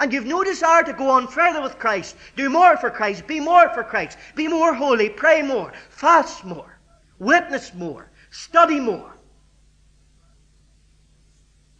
and 0.00 0.12
you've 0.12 0.26
no 0.26 0.44
desire 0.44 0.82
to 0.82 0.92
go 0.92 1.08
on 1.08 1.28
further 1.28 1.62
with 1.62 1.78
Christ, 1.78 2.14
do 2.36 2.50
more 2.50 2.76
for 2.76 2.90
Christ, 2.90 3.26
be 3.26 3.40
more 3.40 3.70
for 3.70 3.84
Christ, 3.84 4.18
be 4.34 4.48
more 4.48 4.74
holy, 4.74 5.08
pray 5.08 5.40
more, 5.40 5.72
fast 5.88 6.44
more, 6.44 6.78
witness 7.18 7.72
more, 7.72 8.10
study 8.30 8.78
more, 8.78 9.16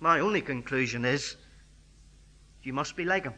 my 0.00 0.20
only 0.20 0.40
conclusion 0.40 1.04
is 1.04 1.36
you 2.62 2.72
must 2.72 2.96
be 2.96 3.04
like 3.04 3.24
him. 3.24 3.34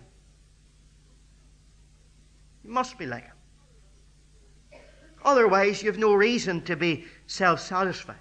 You 2.64 2.70
must 2.70 2.96
be 2.96 3.06
like 3.06 3.24
him. 3.24 4.80
Otherwise, 5.24 5.82
you've 5.82 5.98
no 5.98 6.14
reason 6.14 6.62
to 6.62 6.76
be 6.76 7.04
self 7.26 7.60
satisfied. 7.60 8.16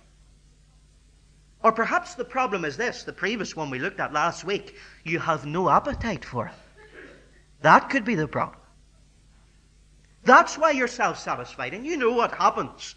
Or 1.63 1.71
perhaps 1.71 2.15
the 2.15 2.25
problem 2.25 2.65
is 2.65 2.77
this 2.77 3.03
the 3.03 3.13
previous 3.13 3.55
one 3.55 3.69
we 3.69 3.79
looked 3.79 3.99
at 3.99 4.13
last 4.13 4.43
week 4.43 4.75
you 5.03 5.19
have 5.19 5.45
no 5.45 5.69
appetite 5.69 6.25
for 6.25 6.47
it. 6.47 6.53
That 7.61 7.89
could 7.89 8.03
be 8.03 8.15
the 8.15 8.27
problem. 8.27 8.59
That's 10.23 10.57
why 10.57 10.71
you're 10.71 10.87
self 10.87 11.19
satisfied. 11.19 11.73
And 11.75 11.85
you 11.85 11.97
know 11.97 12.11
what 12.11 12.33
happens 12.33 12.95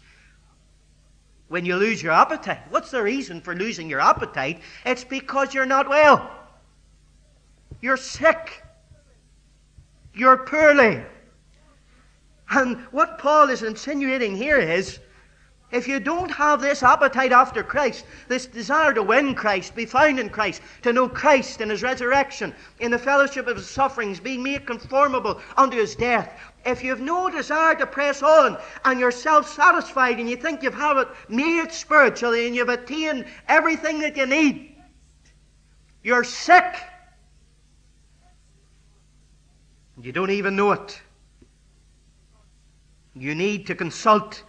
when 1.47 1.65
you 1.65 1.75
lose 1.75 2.01
your 2.01 2.11
appetite. 2.11 2.59
What's 2.69 2.91
the 2.91 3.03
reason 3.03 3.41
for 3.41 3.55
losing 3.55 3.89
your 3.89 4.01
appetite? 4.01 4.61
It's 4.85 5.03
because 5.03 5.53
you're 5.53 5.65
not 5.65 5.87
well. 5.87 6.31
You're 7.81 7.97
sick. 7.97 8.63
You're 10.13 10.37
poorly. 10.37 11.03
And 12.49 12.77
what 12.91 13.17
Paul 13.17 13.49
is 13.49 13.63
insinuating 13.63 14.35
here 14.35 14.59
is 14.59 14.99
if 15.71 15.87
you 15.87 15.99
don't 15.99 16.31
have 16.31 16.61
this 16.61 16.83
appetite 16.83 17.31
after 17.31 17.63
Christ, 17.63 18.05
this 18.27 18.45
desire 18.45 18.93
to 18.93 19.03
win 19.03 19.35
Christ, 19.35 19.75
be 19.75 19.85
found 19.85 20.19
in 20.19 20.29
Christ, 20.29 20.61
to 20.83 20.93
know 20.93 21.09
Christ 21.09 21.59
in 21.59 21.69
his 21.69 21.83
resurrection, 21.83 22.53
in 22.79 22.91
the 22.91 22.99
fellowship 22.99 23.47
of 23.47 23.57
his 23.57 23.67
sufferings, 23.67 24.19
being 24.19 24.43
made 24.43 24.65
conformable 24.65 25.41
unto 25.57 25.77
his 25.77 25.95
death, 25.95 26.39
if 26.65 26.83
you 26.83 26.89
have 26.89 27.01
no 27.01 27.29
desire 27.29 27.75
to 27.75 27.85
press 27.85 28.23
on 28.23 28.57
and 28.83 28.99
you're 28.99 29.11
self 29.11 29.47
satisfied 29.47 30.19
and 30.19 30.29
you 30.29 30.35
think 30.35 30.63
you've 30.63 30.73
had 30.73 30.97
it 30.97 31.07
made 31.29 31.71
spiritually 31.71 32.47
and 32.47 32.55
you've 32.55 32.69
attained 32.69 33.25
everything 33.47 33.99
that 33.99 34.17
you 34.17 34.25
need, 34.25 34.75
you're 36.03 36.23
sick. 36.23 36.75
You 40.01 40.11
don't 40.11 40.31
even 40.31 40.55
know 40.55 40.71
it. 40.71 41.01
You 43.13 43.33
need 43.33 43.65
to 43.67 43.75
consult 43.75 44.43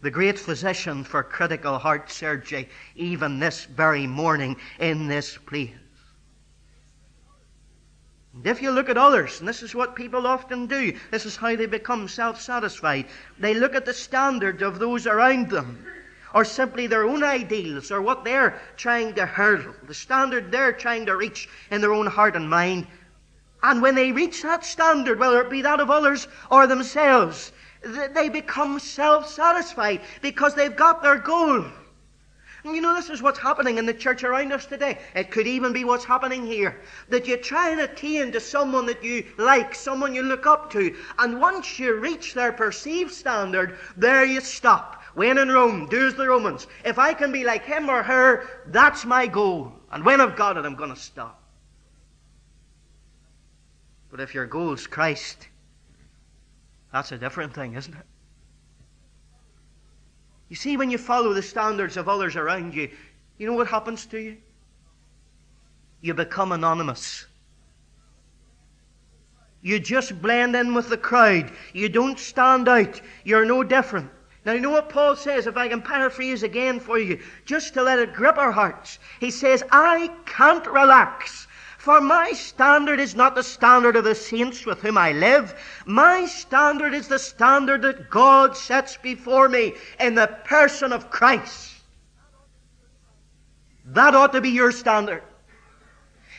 the 0.00 0.10
great 0.10 0.38
physician 0.38 1.04
for 1.04 1.22
critical 1.22 1.78
heart 1.78 2.10
surgery 2.10 2.68
even 2.94 3.38
this 3.38 3.64
very 3.64 4.06
morning 4.06 4.56
in 4.78 5.06
this 5.06 5.36
place. 5.36 5.70
And 8.36 8.46
if 8.46 8.60
you 8.60 8.70
look 8.70 8.90
at 8.90 8.98
others, 8.98 9.40
and 9.40 9.48
this 9.48 9.62
is 9.62 9.74
what 9.74 9.96
people 9.96 10.26
often 10.26 10.66
do, 10.66 10.92
this 11.10 11.24
is 11.24 11.36
how 11.36 11.56
they 11.56 11.64
become 11.64 12.06
self 12.06 12.38
satisfied. 12.38 13.06
They 13.38 13.54
look 13.54 13.74
at 13.74 13.86
the 13.86 13.94
standard 13.94 14.60
of 14.60 14.78
those 14.78 15.06
around 15.06 15.48
them, 15.48 15.86
or 16.34 16.44
simply 16.44 16.86
their 16.86 17.06
own 17.06 17.24
ideals, 17.24 17.90
or 17.90 18.02
what 18.02 18.24
they're 18.24 18.60
trying 18.76 19.14
to 19.14 19.24
hurdle, 19.24 19.74
the 19.86 19.94
standard 19.94 20.52
they're 20.52 20.74
trying 20.74 21.06
to 21.06 21.16
reach 21.16 21.48
in 21.70 21.80
their 21.80 21.94
own 21.94 22.06
heart 22.06 22.36
and 22.36 22.48
mind. 22.48 22.86
And 23.62 23.80
when 23.80 23.94
they 23.94 24.12
reach 24.12 24.42
that 24.42 24.66
standard, 24.66 25.18
whether 25.18 25.40
it 25.40 25.48
be 25.48 25.62
that 25.62 25.80
of 25.80 25.90
others 25.90 26.28
or 26.50 26.66
themselves, 26.66 27.52
they 27.82 28.28
become 28.28 28.78
self 28.78 29.28
satisfied 29.30 30.02
because 30.20 30.54
they've 30.54 30.76
got 30.76 31.02
their 31.02 31.18
goal. 31.18 31.64
You 32.66 32.80
know, 32.80 32.94
this 32.94 33.10
is 33.10 33.22
what's 33.22 33.38
happening 33.38 33.78
in 33.78 33.86
the 33.86 33.94
church 33.94 34.24
around 34.24 34.52
us 34.52 34.66
today. 34.66 34.98
It 35.14 35.30
could 35.30 35.46
even 35.46 35.72
be 35.72 35.84
what's 35.84 36.04
happening 36.04 36.44
here. 36.44 36.80
That 37.08 37.28
you 37.28 37.36
try 37.36 37.70
and 37.70 37.80
attain 37.80 38.32
to 38.32 38.40
someone 38.40 38.86
that 38.86 39.04
you 39.04 39.24
like, 39.38 39.74
someone 39.74 40.14
you 40.14 40.22
look 40.22 40.46
up 40.46 40.70
to, 40.72 40.94
and 41.18 41.40
once 41.40 41.78
you 41.78 41.94
reach 41.94 42.34
their 42.34 42.52
perceived 42.52 43.12
standard, 43.12 43.78
there 43.96 44.24
you 44.24 44.40
stop. 44.40 45.02
When 45.14 45.38
in 45.38 45.48
Rome, 45.48 45.86
do 45.88 46.06
as 46.06 46.14
the 46.14 46.28
Romans. 46.28 46.66
If 46.84 46.98
I 46.98 47.14
can 47.14 47.32
be 47.32 47.44
like 47.44 47.64
him 47.64 47.88
or 47.88 48.02
her, 48.02 48.44
that's 48.66 49.04
my 49.04 49.26
goal. 49.26 49.72
And 49.92 50.04
when 50.04 50.20
I've 50.20 50.36
got 50.36 50.56
it, 50.56 50.66
I'm 50.66 50.74
going 50.74 50.94
to 50.94 51.00
stop. 51.00 51.42
But 54.10 54.20
if 54.20 54.34
your 54.34 54.46
goal 54.46 54.72
is 54.72 54.86
Christ, 54.86 55.48
that's 56.92 57.12
a 57.12 57.18
different 57.18 57.54
thing, 57.54 57.74
isn't 57.74 57.94
it? 57.94 58.06
You 60.48 60.56
see, 60.56 60.76
when 60.76 60.90
you 60.90 60.98
follow 60.98 61.32
the 61.32 61.42
standards 61.42 61.96
of 61.96 62.08
others 62.08 62.36
around 62.36 62.74
you, 62.74 62.90
you 63.38 63.46
know 63.46 63.54
what 63.54 63.66
happens 63.66 64.06
to 64.06 64.18
you? 64.18 64.36
You 66.00 66.14
become 66.14 66.52
anonymous. 66.52 67.26
You 69.62 69.80
just 69.80 70.22
blend 70.22 70.54
in 70.54 70.74
with 70.74 70.88
the 70.88 70.96
crowd. 70.96 71.50
You 71.72 71.88
don't 71.88 72.18
stand 72.18 72.68
out. 72.68 73.00
You're 73.24 73.44
no 73.44 73.64
different. 73.64 74.10
Now, 74.44 74.52
you 74.52 74.60
know 74.60 74.70
what 74.70 74.88
Paul 74.88 75.16
says, 75.16 75.48
if 75.48 75.56
I 75.56 75.66
can 75.66 75.82
paraphrase 75.82 76.44
again 76.44 76.78
for 76.78 77.00
you, 77.00 77.20
just 77.44 77.74
to 77.74 77.82
let 77.82 77.98
it 77.98 78.14
grip 78.14 78.38
our 78.38 78.52
hearts. 78.52 79.00
He 79.18 79.32
says, 79.32 79.64
I 79.72 80.08
can't 80.24 80.64
relax 80.66 81.48
for 81.86 82.00
my 82.00 82.32
standard 82.32 82.98
is 82.98 83.14
not 83.14 83.36
the 83.36 83.42
standard 83.44 83.94
of 83.94 84.02
the 84.02 84.12
saints 84.12 84.66
with 84.66 84.80
whom 84.80 84.98
I 84.98 85.12
live. 85.12 85.54
My 85.86 86.26
standard 86.26 86.92
is 86.94 87.06
the 87.06 87.20
standard 87.20 87.82
that 87.82 88.10
God 88.10 88.56
sets 88.56 88.96
before 88.96 89.48
me 89.48 89.72
in 90.00 90.16
the 90.16 90.26
person 90.42 90.92
of 90.92 91.10
Christ. 91.10 91.74
That 93.84 94.16
ought 94.16 94.32
to 94.32 94.40
be 94.40 94.48
your 94.48 94.72
standard. 94.72 95.22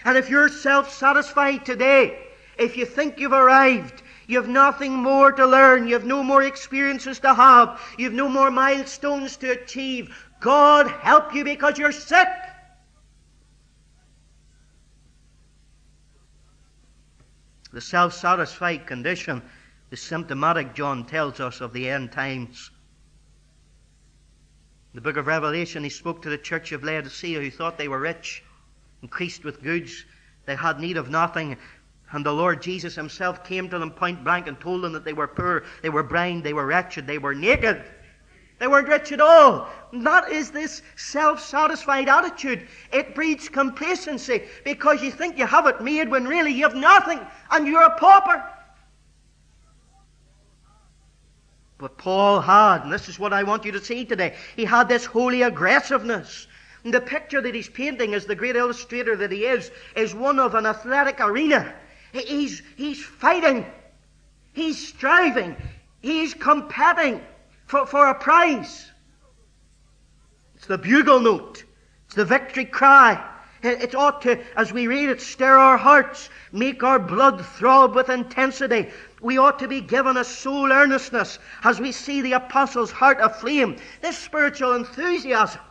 And 0.03 0.17
if 0.17 0.29
you're 0.29 0.49
self 0.49 0.93
satisfied 0.93 1.65
today, 1.65 2.19
if 2.57 2.75
you 2.75 2.85
think 2.85 3.17
you've 3.17 3.31
arrived, 3.31 4.03
you've 4.27 4.49
nothing 4.49 4.91
more 4.91 5.31
to 5.31 5.45
learn, 5.45 5.87
you've 5.87 6.03
no 6.03 6.23
more 6.23 6.43
experiences 6.43 7.19
to 7.19 7.33
have, 7.33 7.79
you've 7.97 8.11
no 8.11 8.27
more 8.27 8.51
milestones 8.51 9.37
to 9.37 9.51
achieve, 9.51 10.13
God 10.41 10.91
help 10.91 11.33
you 11.33 11.45
because 11.45 11.77
you're 11.77 11.93
sick. 11.93 12.27
The 17.77 17.81
self 17.81 18.13
satisfied 18.13 18.87
condition 18.87 19.43
is 19.91 20.01
symptomatic, 20.01 20.73
John 20.73 21.05
tells 21.05 21.39
us, 21.39 21.61
of 21.61 21.73
the 21.73 21.87
end 21.87 22.11
times. 22.11 22.71
In 24.91 24.97
the 24.97 25.01
book 25.01 25.15
of 25.15 25.27
Revelation, 25.27 25.83
he 25.83 25.91
spoke 25.91 26.23
to 26.23 26.29
the 26.31 26.39
church 26.39 26.71
of 26.71 26.83
Laodicea 26.83 27.39
who 27.39 27.51
thought 27.51 27.77
they 27.77 27.87
were 27.87 27.99
rich, 27.99 28.41
increased 29.03 29.43
with 29.43 29.61
goods, 29.61 30.05
they 30.47 30.55
had 30.55 30.79
need 30.79 30.97
of 30.97 31.11
nothing. 31.11 31.55
And 32.09 32.25
the 32.25 32.33
Lord 32.33 32.63
Jesus 32.63 32.95
himself 32.95 33.43
came 33.43 33.69
to 33.69 33.77
them 33.77 33.91
point 33.91 34.23
blank 34.23 34.47
and 34.47 34.59
told 34.59 34.81
them 34.83 34.93
that 34.93 35.05
they 35.05 35.13
were 35.13 35.27
poor, 35.27 35.63
they 35.83 35.89
were 35.89 36.01
blind, 36.01 36.43
they 36.43 36.53
were 36.53 36.65
wretched, 36.65 37.05
they 37.05 37.19
were 37.19 37.35
naked. 37.35 37.83
They 38.59 38.67
weren't 38.67 38.87
rich 38.87 39.11
at 39.11 39.21
all. 39.21 39.69
That 39.93 40.31
is 40.31 40.51
this 40.51 40.81
self 40.95 41.39
satisfied 41.41 42.09
attitude. 42.09 42.67
It 42.91 43.13
breeds 43.13 43.49
complacency 43.49 44.43
because 44.63 45.01
you 45.01 45.11
think 45.11 45.37
you 45.37 45.45
have 45.45 45.67
it 45.67 45.81
made 45.81 46.09
when 46.09 46.25
really 46.25 46.51
you 46.51 46.63
have 46.63 46.75
nothing 46.75 47.19
and 47.51 47.67
you're 47.67 47.83
a 47.83 47.97
pauper. 47.97 48.43
But 51.77 51.97
Paul 51.97 52.41
had, 52.41 52.83
and 52.83 52.91
this 52.91 53.07
is 53.07 53.19
what 53.19 53.33
I 53.33 53.43
want 53.43 53.63
you 53.63 53.71
to 53.73 53.83
see 53.83 54.03
today, 54.03 54.35
he 54.55 54.65
had 54.65 54.89
this 54.89 55.05
holy 55.05 55.43
aggressiveness. 55.43 56.47
And 56.83 56.91
the 56.91 57.01
picture 57.01 57.41
that 57.41 57.53
he's 57.53 57.69
painting, 57.69 58.15
as 58.15 58.25
the 58.25 58.35
great 58.35 58.55
illustrator 58.55 59.15
that 59.17 59.31
he 59.31 59.45
is, 59.45 59.69
is 59.95 60.15
one 60.15 60.39
of 60.39 60.55
an 60.55 60.65
athletic 60.65 61.19
arena. 61.19 61.75
He's, 62.13 62.63
he's 62.75 63.03
fighting, 63.03 63.65
he's 64.53 64.87
striving, 64.87 65.55
he's 66.01 66.33
competing 66.33 67.21
for, 67.67 67.85
for 67.85 68.07
a 68.07 68.15
prize. 68.15 68.91
It's 70.55 70.65
the 70.65 70.77
bugle 70.77 71.19
note. 71.19 71.63
It's 72.05 72.15
the 72.15 72.25
victory 72.25 72.65
cry. 72.65 73.23
It, 73.61 73.81
it 73.81 73.95
ought 73.95 74.21
to, 74.23 74.39
as 74.55 74.73
we 74.73 74.87
read 74.87 75.09
it, 75.09 75.21
stir 75.21 75.57
our 75.57 75.77
hearts, 75.77 76.29
make 76.51 76.81
our 76.83 76.97
blood 76.97 77.45
throb 77.45 77.95
with 77.95 78.09
intensity. 78.09 78.89
We 79.21 79.37
ought 79.37 79.59
to 79.59 79.67
be 79.67 79.81
given 79.81 80.17
a 80.17 80.23
soul 80.23 80.71
earnestness 80.71 81.39
as 81.63 81.79
we 81.79 81.91
see 81.91 82.21
the 82.21 82.33
apostle's 82.33 82.91
heart 82.91 83.17
aflame. 83.21 83.77
This 84.01 84.17
spiritual 84.17 84.73
enthusiasm. 84.73 85.61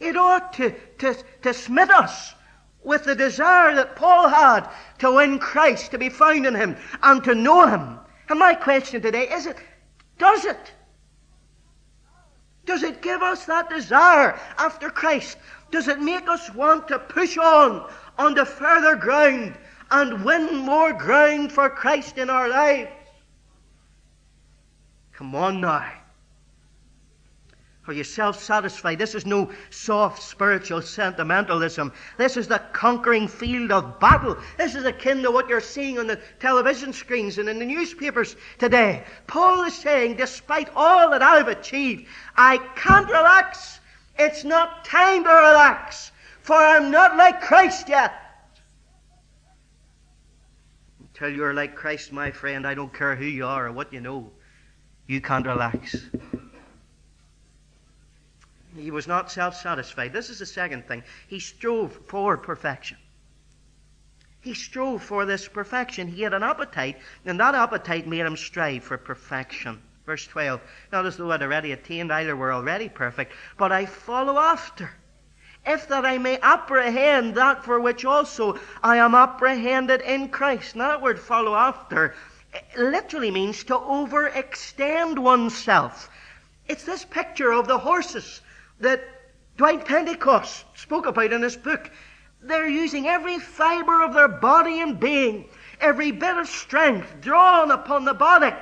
It 0.00 0.16
ought 0.16 0.52
to, 0.54 0.74
to, 0.98 1.14
to 1.42 1.54
smit 1.54 1.90
us 1.90 2.34
with 2.82 3.04
the 3.04 3.14
desire 3.14 3.74
that 3.74 3.96
Paul 3.96 4.28
had 4.28 4.68
to 4.98 5.12
win 5.12 5.38
Christ, 5.38 5.90
to 5.90 5.98
be 5.98 6.08
found 6.08 6.46
in 6.46 6.54
Him, 6.54 6.76
and 7.02 7.22
to 7.24 7.34
know 7.34 7.66
Him. 7.66 7.98
And 8.28 8.38
my 8.38 8.54
question 8.54 9.02
today 9.02 9.28
is 9.28 9.46
it 9.46 9.56
does 10.18 10.44
it? 10.44 10.72
Does 12.66 12.82
it 12.82 13.00
give 13.00 13.22
us 13.22 13.46
that 13.46 13.70
desire 13.70 14.38
after 14.58 14.90
Christ? 14.90 15.38
Does 15.70 15.88
it 15.88 16.00
make 16.00 16.28
us 16.28 16.52
want 16.54 16.88
to 16.88 16.98
push 16.98 17.38
on 17.38 17.90
onto 18.18 18.44
further 18.44 18.96
ground 18.96 19.56
and 19.90 20.24
win 20.24 20.54
more 20.56 20.92
ground 20.92 21.50
for 21.50 21.70
Christ 21.70 22.18
in 22.18 22.28
our 22.28 22.48
lives? 22.48 22.90
Come 25.12 25.34
on 25.34 25.60
now. 25.60 25.90
Are 27.88 27.94
you 27.94 28.04
self 28.04 28.42
satisfied? 28.42 28.98
This 28.98 29.14
is 29.14 29.24
no 29.24 29.50
soft 29.70 30.22
spiritual 30.22 30.82
sentimentalism. 30.82 31.90
This 32.18 32.36
is 32.36 32.46
the 32.46 32.58
conquering 32.74 33.26
field 33.26 33.72
of 33.72 33.98
battle. 33.98 34.36
This 34.58 34.74
is 34.74 34.84
akin 34.84 35.22
to 35.22 35.30
what 35.30 35.48
you're 35.48 35.62
seeing 35.62 35.98
on 35.98 36.06
the 36.06 36.20
television 36.38 36.92
screens 36.92 37.38
and 37.38 37.48
in 37.48 37.58
the 37.58 37.64
newspapers 37.64 38.36
today. 38.58 39.04
Paul 39.26 39.64
is 39.64 39.74
saying, 39.74 40.16
despite 40.16 40.68
all 40.76 41.08
that 41.10 41.22
I've 41.22 41.48
achieved, 41.48 42.06
I 42.36 42.58
can't 42.76 43.08
relax. 43.08 43.80
It's 44.18 44.44
not 44.44 44.84
time 44.84 45.24
to 45.24 45.30
relax, 45.30 46.12
for 46.42 46.56
I'm 46.56 46.90
not 46.90 47.16
like 47.16 47.40
Christ 47.40 47.88
yet. 47.88 48.12
Until 51.00 51.30
you're 51.30 51.54
like 51.54 51.74
Christ, 51.74 52.12
my 52.12 52.30
friend, 52.32 52.66
I 52.66 52.74
don't 52.74 52.92
care 52.92 53.16
who 53.16 53.24
you 53.24 53.46
are 53.46 53.68
or 53.68 53.72
what 53.72 53.94
you 53.94 54.02
know, 54.02 54.30
you 55.06 55.22
can't 55.22 55.46
relax. 55.46 55.96
He 58.78 58.90
was 58.92 59.08
not 59.08 59.30
self 59.30 59.56
satisfied. 59.56 60.12
This 60.12 60.30
is 60.30 60.38
the 60.38 60.46
second 60.46 60.86
thing. 60.86 61.02
He 61.26 61.40
strove 61.40 61.98
for 62.06 62.36
perfection. 62.36 62.96
He 64.40 64.54
strove 64.54 65.02
for 65.02 65.24
this 65.26 65.48
perfection. 65.48 66.06
He 66.06 66.22
had 66.22 66.32
an 66.32 66.44
appetite, 66.44 66.96
and 67.24 67.40
that 67.40 67.56
appetite 67.56 68.06
made 68.06 68.24
him 68.24 68.36
strive 68.36 68.84
for 68.84 68.96
perfection. 68.96 69.82
Verse 70.06 70.26
12 70.28 70.60
Not 70.92 71.06
as 71.06 71.16
though 71.16 71.32
I'd 71.32 71.42
already 71.42 71.72
attained, 71.72 72.12
either 72.12 72.36
were 72.36 72.52
already 72.52 72.88
perfect, 72.88 73.32
but 73.56 73.72
I 73.72 73.84
follow 73.84 74.38
after, 74.38 74.92
if 75.66 75.88
that 75.88 76.06
I 76.06 76.18
may 76.18 76.38
apprehend 76.38 77.34
that 77.34 77.64
for 77.64 77.80
which 77.80 78.04
also 78.04 78.58
I 78.82 78.98
am 78.98 79.14
apprehended 79.14 80.02
in 80.02 80.28
Christ. 80.28 80.76
Now, 80.76 80.88
that 80.88 81.02
word 81.02 81.18
follow 81.18 81.54
after 81.56 82.14
literally 82.76 83.30
means 83.32 83.64
to 83.64 83.74
overextend 83.74 85.18
oneself. 85.18 86.08
It's 86.68 86.84
this 86.84 87.04
picture 87.04 87.52
of 87.52 87.66
the 87.66 87.78
horses 87.78 88.40
that 88.80 89.02
Dwight 89.56 89.84
Pentecost 89.84 90.64
spoke 90.74 91.06
about 91.06 91.32
in 91.32 91.42
his 91.42 91.56
book. 91.56 91.90
They're 92.40 92.68
using 92.68 93.06
every 93.06 93.38
fiber 93.38 94.02
of 94.02 94.14
their 94.14 94.28
body 94.28 94.80
and 94.80 95.00
being, 95.00 95.48
every 95.80 96.12
bit 96.12 96.36
of 96.36 96.48
strength 96.48 97.20
drawn 97.20 97.70
upon 97.70 98.04
the 98.04 98.14
body 98.14 98.54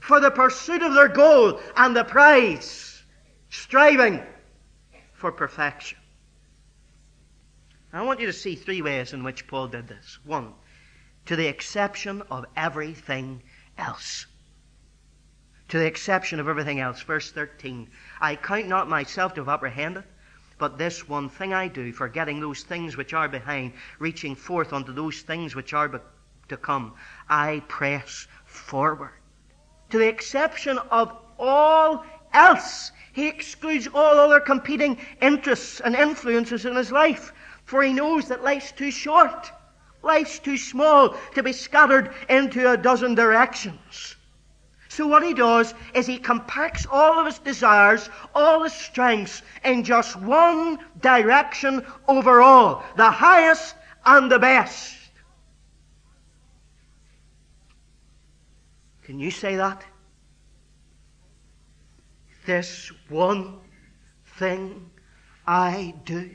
for 0.00 0.18
the 0.18 0.30
pursuit 0.30 0.82
of 0.82 0.94
their 0.94 1.08
goal 1.08 1.60
and 1.76 1.94
the 1.94 2.04
prize, 2.04 3.02
striving 3.50 4.22
for 5.12 5.30
perfection. 5.30 5.98
I 7.92 8.02
want 8.02 8.20
you 8.20 8.26
to 8.26 8.32
see 8.32 8.54
three 8.54 8.82
ways 8.82 9.12
in 9.12 9.22
which 9.22 9.46
Paul 9.46 9.68
did 9.68 9.86
this. 9.86 10.18
One, 10.24 10.54
to 11.26 11.36
the 11.36 11.46
exception 11.46 12.22
of 12.30 12.46
everything 12.56 13.42
else 13.78 14.26
to 15.72 15.78
the 15.78 15.86
exception 15.86 16.38
of 16.38 16.48
everything 16.48 16.80
else. 16.80 17.00
Verse 17.00 17.32
13 17.32 17.88
I 18.24 18.36
count 18.36 18.68
not 18.68 18.88
myself 18.88 19.34
to 19.34 19.40
have 19.40 19.48
apprehended, 19.48 20.04
but 20.56 20.78
this 20.78 21.08
one 21.08 21.28
thing 21.28 21.52
I 21.52 21.66
do, 21.66 21.92
forgetting 21.92 22.38
those 22.38 22.62
things 22.62 22.96
which 22.96 23.12
are 23.12 23.28
behind, 23.28 23.72
reaching 23.98 24.36
forth 24.36 24.72
unto 24.72 24.92
those 24.92 25.22
things 25.22 25.56
which 25.56 25.74
are 25.74 26.00
to 26.48 26.56
come. 26.56 26.94
I 27.28 27.64
press 27.66 28.28
forward. 28.44 29.10
To 29.90 29.98
the 29.98 30.06
exception 30.06 30.78
of 30.78 31.12
all 31.36 32.06
else, 32.32 32.92
he 33.12 33.26
excludes 33.26 33.88
all 33.92 34.16
other 34.20 34.38
competing 34.38 34.98
interests 35.20 35.80
and 35.80 35.96
influences 35.96 36.64
in 36.64 36.76
his 36.76 36.92
life, 36.92 37.32
for 37.64 37.82
he 37.82 37.92
knows 37.92 38.28
that 38.28 38.44
life's 38.44 38.70
too 38.70 38.92
short. 38.92 39.50
Life's 40.00 40.38
too 40.38 40.56
small 40.56 41.16
to 41.34 41.42
be 41.42 41.52
scattered 41.52 42.14
into 42.28 42.70
a 42.70 42.76
dozen 42.76 43.16
directions. 43.16 44.14
So 44.94 45.06
what 45.06 45.22
he 45.22 45.32
does 45.32 45.72
is 45.94 46.06
he 46.06 46.18
compacts 46.18 46.84
all 46.84 47.18
of 47.18 47.24
his 47.24 47.38
desires, 47.38 48.10
all 48.34 48.62
his 48.62 48.74
strengths 48.74 49.40
in 49.64 49.84
just 49.84 50.16
one 50.16 50.78
direction 51.00 51.82
overall. 52.06 52.82
The 52.96 53.10
highest 53.10 53.74
and 54.04 54.30
the 54.30 54.38
best. 54.38 54.94
Can 59.04 59.18
you 59.18 59.30
say 59.30 59.56
that? 59.56 59.82
This 62.44 62.92
one 63.08 63.60
thing 64.36 64.90
I 65.46 65.94
do. 66.04 66.30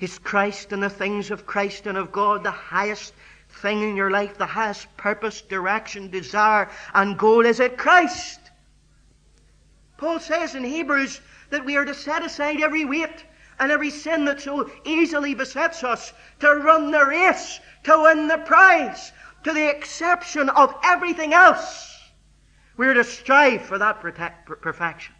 Is 0.00 0.18
Christ 0.18 0.72
and 0.72 0.82
the 0.82 0.90
things 0.90 1.30
of 1.30 1.46
Christ 1.46 1.86
and 1.86 1.96
of 1.96 2.10
God 2.10 2.42
the 2.42 2.50
highest 2.50 3.14
thing 3.56 3.82
in 3.82 3.96
your 3.96 4.10
life, 4.10 4.36
the 4.36 4.46
highest 4.46 4.94
purpose, 4.96 5.40
direction, 5.42 6.10
desire, 6.10 6.68
and 6.94 7.18
goal? 7.18 7.44
Is 7.44 7.60
it 7.60 7.78
Christ? 7.78 8.40
Paul 9.96 10.20
says 10.20 10.54
in 10.54 10.64
Hebrews 10.64 11.20
that 11.50 11.64
we 11.64 11.76
are 11.76 11.84
to 11.84 11.94
set 11.94 12.24
aside 12.24 12.60
every 12.60 12.84
weight 12.84 13.24
and 13.58 13.72
every 13.72 13.90
sin 13.90 14.26
that 14.26 14.40
so 14.40 14.70
easily 14.84 15.34
besets 15.34 15.82
us, 15.82 16.12
to 16.40 16.54
run 16.56 16.90
the 16.90 17.06
race, 17.06 17.58
to 17.84 18.02
win 18.02 18.28
the 18.28 18.38
prize, 18.38 19.12
to 19.44 19.52
the 19.52 19.68
exception 19.70 20.50
of 20.50 20.74
everything 20.84 21.32
else. 21.32 21.98
We're 22.76 22.92
to 22.92 23.04
strive 23.04 23.62
for 23.62 23.78
that 23.78 24.00
perfection. 24.00 25.14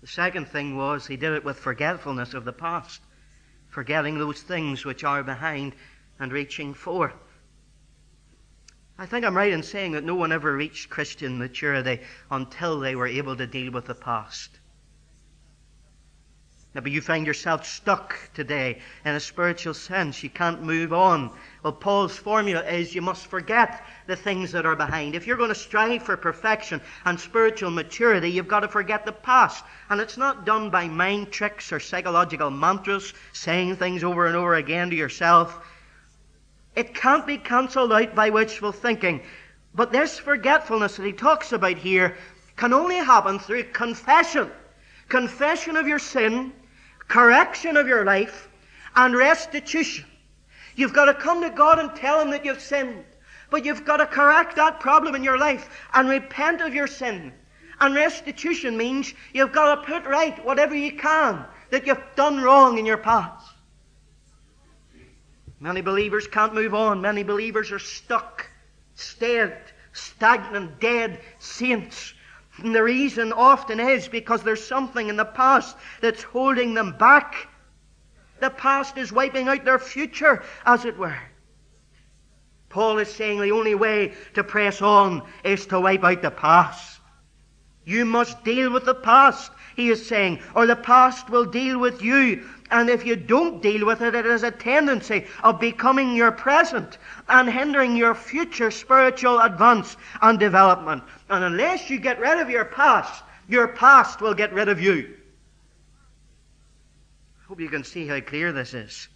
The 0.00 0.06
second 0.06 0.48
thing 0.48 0.78
was 0.78 1.06
he 1.06 1.18
did 1.18 1.34
it 1.34 1.44
with 1.44 1.58
forgetfulness 1.58 2.32
of 2.32 2.46
the 2.46 2.52
past, 2.52 3.02
forgetting 3.72 4.18
those 4.18 4.42
things 4.42 4.84
which 4.84 5.02
are 5.02 5.24
behind 5.24 5.74
and 6.20 6.30
reaching 6.30 6.74
forth. 6.74 7.14
I 8.98 9.06
think 9.06 9.24
I'm 9.24 9.36
right 9.36 9.52
in 9.52 9.62
saying 9.62 9.92
that 9.92 10.04
no 10.04 10.14
one 10.14 10.30
ever 10.30 10.54
reached 10.54 10.90
Christian 10.90 11.38
maturity 11.38 12.00
until 12.30 12.78
they 12.78 12.94
were 12.94 13.06
able 13.06 13.34
to 13.34 13.46
deal 13.46 13.72
with 13.72 13.86
the 13.86 13.94
past. 13.94 14.60
Maybe 16.74 16.90
you 16.90 17.02
find 17.02 17.26
yourself 17.26 17.66
stuck 17.66 18.18
today 18.32 18.78
in 19.04 19.14
a 19.14 19.20
spiritual 19.20 19.74
sense. 19.74 20.22
You 20.22 20.30
can't 20.30 20.62
move 20.62 20.94
on. 20.94 21.30
Well, 21.62 21.74
Paul's 21.74 22.16
formula 22.16 22.64
is 22.64 22.94
you 22.94 23.02
must 23.02 23.26
forget 23.26 23.84
the 24.06 24.16
things 24.16 24.52
that 24.52 24.64
are 24.64 24.74
behind. 24.74 25.14
If 25.14 25.26
you're 25.26 25.36
going 25.36 25.50
to 25.50 25.54
strive 25.54 26.02
for 26.02 26.16
perfection 26.16 26.80
and 27.04 27.20
spiritual 27.20 27.70
maturity, 27.70 28.30
you've 28.30 28.48
got 28.48 28.60
to 28.60 28.68
forget 28.68 29.04
the 29.04 29.12
past. 29.12 29.66
And 29.90 30.00
it's 30.00 30.16
not 30.16 30.46
done 30.46 30.70
by 30.70 30.88
mind 30.88 31.30
tricks 31.30 31.70
or 31.74 31.78
psychological 31.78 32.50
mantras, 32.50 33.12
saying 33.34 33.76
things 33.76 34.02
over 34.02 34.26
and 34.26 34.34
over 34.34 34.54
again 34.54 34.88
to 34.88 34.96
yourself. 34.96 35.62
It 36.74 36.94
can't 36.94 37.26
be 37.26 37.36
cancelled 37.36 37.92
out 37.92 38.14
by 38.14 38.30
wishful 38.30 38.72
thinking. 38.72 39.20
But 39.74 39.92
this 39.92 40.18
forgetfulness 40.18 40.96
that 40.96 41.04
he 41.04 41.12
talks 41.12 41.52
about 41.52 41.76
here 41.76 42.16
can 42.56 42.72
only 42.72 42.96
happen 42.96 43.38
through 43.38 43.64
confession. 43.64 44.50
Confession 45.10 45.76
of 45.76 45.86
your 45.86 45.98
sin 45.98 46.54
correction 47.08 47.76
of 47.76 47.86
your 47.86 48.04
life, 48.04 48.48
and 48.94 49.16
restitution. 49.16 50.04
You've 50.76 50.92
got 50.92 51.06
to 51.06 51.14
come 51.14 51.42
to 51.42 51.50
God 51.50 51.78
and 51.78 51.94
tell 51.94 52.20
Him 52.20 52.30
that 52.30 52.44
you've 52.44 52.60
sinned. 52.60 53.04
But 53.50 53.64
you've 53.64 53.84
got 53.84 53.98
to 53.98 54.06
correct 54.06 54.56
that 54.56 54.80
problem 54.80 55.14
in 55.14 55.22
your 55.22 55.38
life 55.38 55.68
and 55.92 56.08
repent 56.08 56.62
of 56.62 56.74
your 56.74 56.86
sin. 56.86 57.32
And 57.80 57.94
restitution 57.94 58.76
means 58.76 59.12
you've 59.32 59.52
got 59.52 59.74
to 59.74 59.92
put 59.92 60.08
right 60.08 60.42
whatever 60.44 60.74
you 60.74 60.96
can 60.96 61.44
that 61.70 61.86
you've 61.86 62.02
done 62.16 62.40
wrong 62.40 62.78
in 62.78 62.86
your 62.86 62.96
past. 62.96 63.46
Many 65.60 65.80
believers 65.80 66.26
can't 66.26 66.54
move 66.54 66.74
on. 66.74 67.00
Many 67.00 67.22
believers 67.22 67.70
are 67.72 67.78
stuck, 67.78 68.48
stayed, 68.94 69.54
stagnant, 69.92 70.80
dead 70.80 71.20
saints 71.38 72.14
and 72.58 72.74
the 72.74 72.82
reason 72.82 73.32
often 73.32 73.80
is 73.80 74.08
because 74.08 74.42
there's 74.42 74.64
something 74.64 75.08
in 75.08 75.16
the 75.16 75.24
past 75.24 75.76
that's 76.00 76.22
holding 76.22 76.74
them 76.74 76.96
back. 76.98 77.48
The 78.40 78.50
past 78.50 78.98
is 78.98 79.12
wiping 79.12 79.48
out 79.48 79.64
their 79.64 79.78
future, 79.78 80.42
as 80.66 80.84
it 80.84 80.98
were. 80.98 81.18
Paul 82.68 82.98
is 82.98 83.12
saying 83.12 83.40
the 83.40 83.52
only 83.52 83.74
way 83.74 84.14
to 84.34 84.42
press 84.42 84.82
on 84.82 85.22
is 85.44 85.66
to 85.66 85.80
wipe 85.80 86.04
out 86.04 86.22
the 86.22 86.30
past. 86.30 87.00
You 87.84 88.04
must 88.04 88.44
deal 88.44 88.70
with 88.70 88.84
the 88.84 88.94
past, 88.94 89.50
he 89.74 89.90
is 89.90 90.06
saying, 90.06 90.40
or 90.54 90.66
the 90.66 90.76
past 90.76 91.28
will 91.28 91.44
deal 91.44 91.78
with 91.78 92.02
you. 92.02 92.48
And 92.70 92.88
if 92.88 93.04
you 93.04 93.16
don't 93.16 93.60
deal 93.60 93.84
with 93.84 94.00
it, 94.00 94.14
it 94.14 94.24
has 94.24 94.44
a 94.44 94.50
tendency 94.50 95.26
of 95.42 95.60
becoming 95.60 96.14
your 96.14 96.32
present 96.32 96.96
and 97.28 97.50
hindering 97.50 97.96
your 97.96 98.14
future 98.14 98.70
spiritual 98.70 99.40
advance 99.40 99.96
and 100.22 100.38
development. 100.38 101.02
And 101.28 101.44
unless 101.44 101.90
you 101.90 101.98
get 101.98 102.20
rid 102.20 102.38
of 102.38 102.48
your 102.48 102.64
past, 102.64 103.22
your 103.48 103.68
past 103.68 104.20
will 104.20 104.34
get 104.34 104.52
rid 104.52 104.68
of 104.68 104.80
you. 104.80 105.14
I 107.42 107.44
hope 107.48 107.60
you 107.60 107.68
can 107.68 107.84
see 107.84 108.06
how 108.06 108.20
clear 108.20 108.52
this 108.52 108.72
is. 108.72 109.08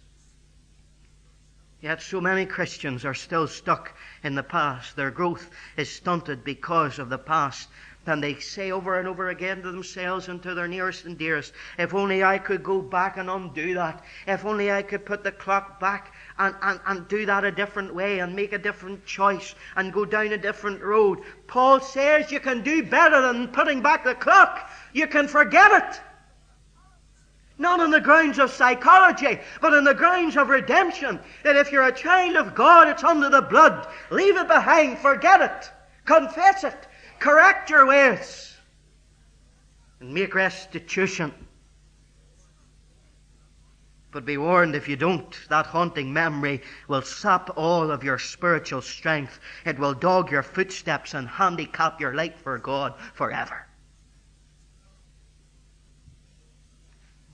Yet 1.81 2.01
so 2.01 2.19
many 2.19 2.45
Christians 2.45 3.05
are 3.05 3.13
still 3.13 3.47
stuck 3.47 3.95
in 4.23 4.35
the 4.35 4.43
past. 4.43 4.95
Their 4.95 5.11
growth 5.11 5.49
is 5.77 5.89
stunted 5.89 6.43
because 6.43 6.99
of 6.99 7.09
the 7.09 7.19
past. 7.19 7.69
And 8.07 8.23
they 8.23 8.35
say 8.35 8.71
over 8.71 8.99
and 8.99 9.07
over 9.07 9.29
again 9.29 9.61
to 9.63 9.71
themselves 9.71 10.29
and 10.29 10.41
to 10.43 10.53
their 10.53 10.67
nearest 10.67 11.05
and 11.05 11.17
dearest, 11.17 11.53
if 11.77 11.93
only 11.93 12.23
I 12.23 12.37
could 12.37 12.63
go 12.63 12.81
back 12.81 13.17
and 13.17 13.29
undo 13.29 13.73
that. 13.73 14.03
If 14.25 14.45
only 14.45 14.71
I 14.71 14.81
could 14.81 15.05
put 15.05 15.23
the 15.23 15.31
clock 15.31 15.79
back 15.79 16.13
and, 16.39 16.55
and, 16.61 16.79
and 16.85 17.07
do 17.07 17.25
that 17.25 17.43
a 17.43 17.51
different 17.51 17.93
way 17.93 18.19
and 18.19 18.35
make 18.35 18.53
a 18.53 18.57
different 18.57 19.05
choice 19.05 19.55
and 19.75 19.91
go 19.91 20.05
down 20.05 20.27
a 20.27 20.37
different 20.37 20.81
road. 20.81 21.19
Paul 21.47 21.79
says 21.81 22.31
you 22.31 22.39
can 22.39 22.63
do 22.63 22.83
better 22.83 23.21
than 23.21 23.49
putting 23.49 23.81
back 23.81 24.03
the 24.03 24.15
clock. 24.15 24.69
You 24.93 25.07
can 25.07 25.27
forget 25.27 25.71
it. 25.71 26.01
Not 27.59 27.79
on 27.79 27.89
the 27.89 27.99
grounds 27.99 28.37
of 28.37 28.51
psychology, 28.51 29.39
but 29.61 29.73
on 29.73 29.83
the 29.83 29.95
grounds 29.95 30.37
of 30.37 30.49
redemption. 30.49 31.19
That 31.43 31.55
if 31.55 31.71
you're 31.71 31.87
a 31.87 31.91
child 31.91 32.35
of 32.35 32.53
God, 32.53 32.87
it's 32.87 33.03
under 33.03 33.29
the 33.29 33.41
blood. 33.41 33.87
Leave 34.11 34.37
it 34.37 34.47
behind, 34.47 34.99
forget 34.99 35.41
it, 35.41 35.71
confess 36.05 36.63
it, 36.63 36.87
Correct 37.19 37.69
your 37.69 37.85
ways 37.85 38.55
and 39.99 40.13
make 40.13 40.35
restitution. 40.35 41.33
But 44.11 44.25
be 44.25 44.37
warned 44.37 44.75
if 44.75 44.87
you 44.87 44.95
don't, 44.95 45.37
that 45.49 45.67
haunting 45.67 46.13
memory 46.13 46.61
will 46.87 47.01
sap 47.01 47.49
all 47.57 47.91
of 47.91 48.03
your 48.03 48.17
spiritual 48.17 48.81
strength. 48.81 49.39
It 49.65 49.77
will 49.77 49.93
dog 49.93 50.31
your 50.31 50.43
footsteps 50.43 51.13
and 51.13 51.27
handicap 51.27 51.99
your 51.99 52.15
light 52.15 52.39
for 52.39 52.57
God 52.57 52.93
forever. 53.13 53.67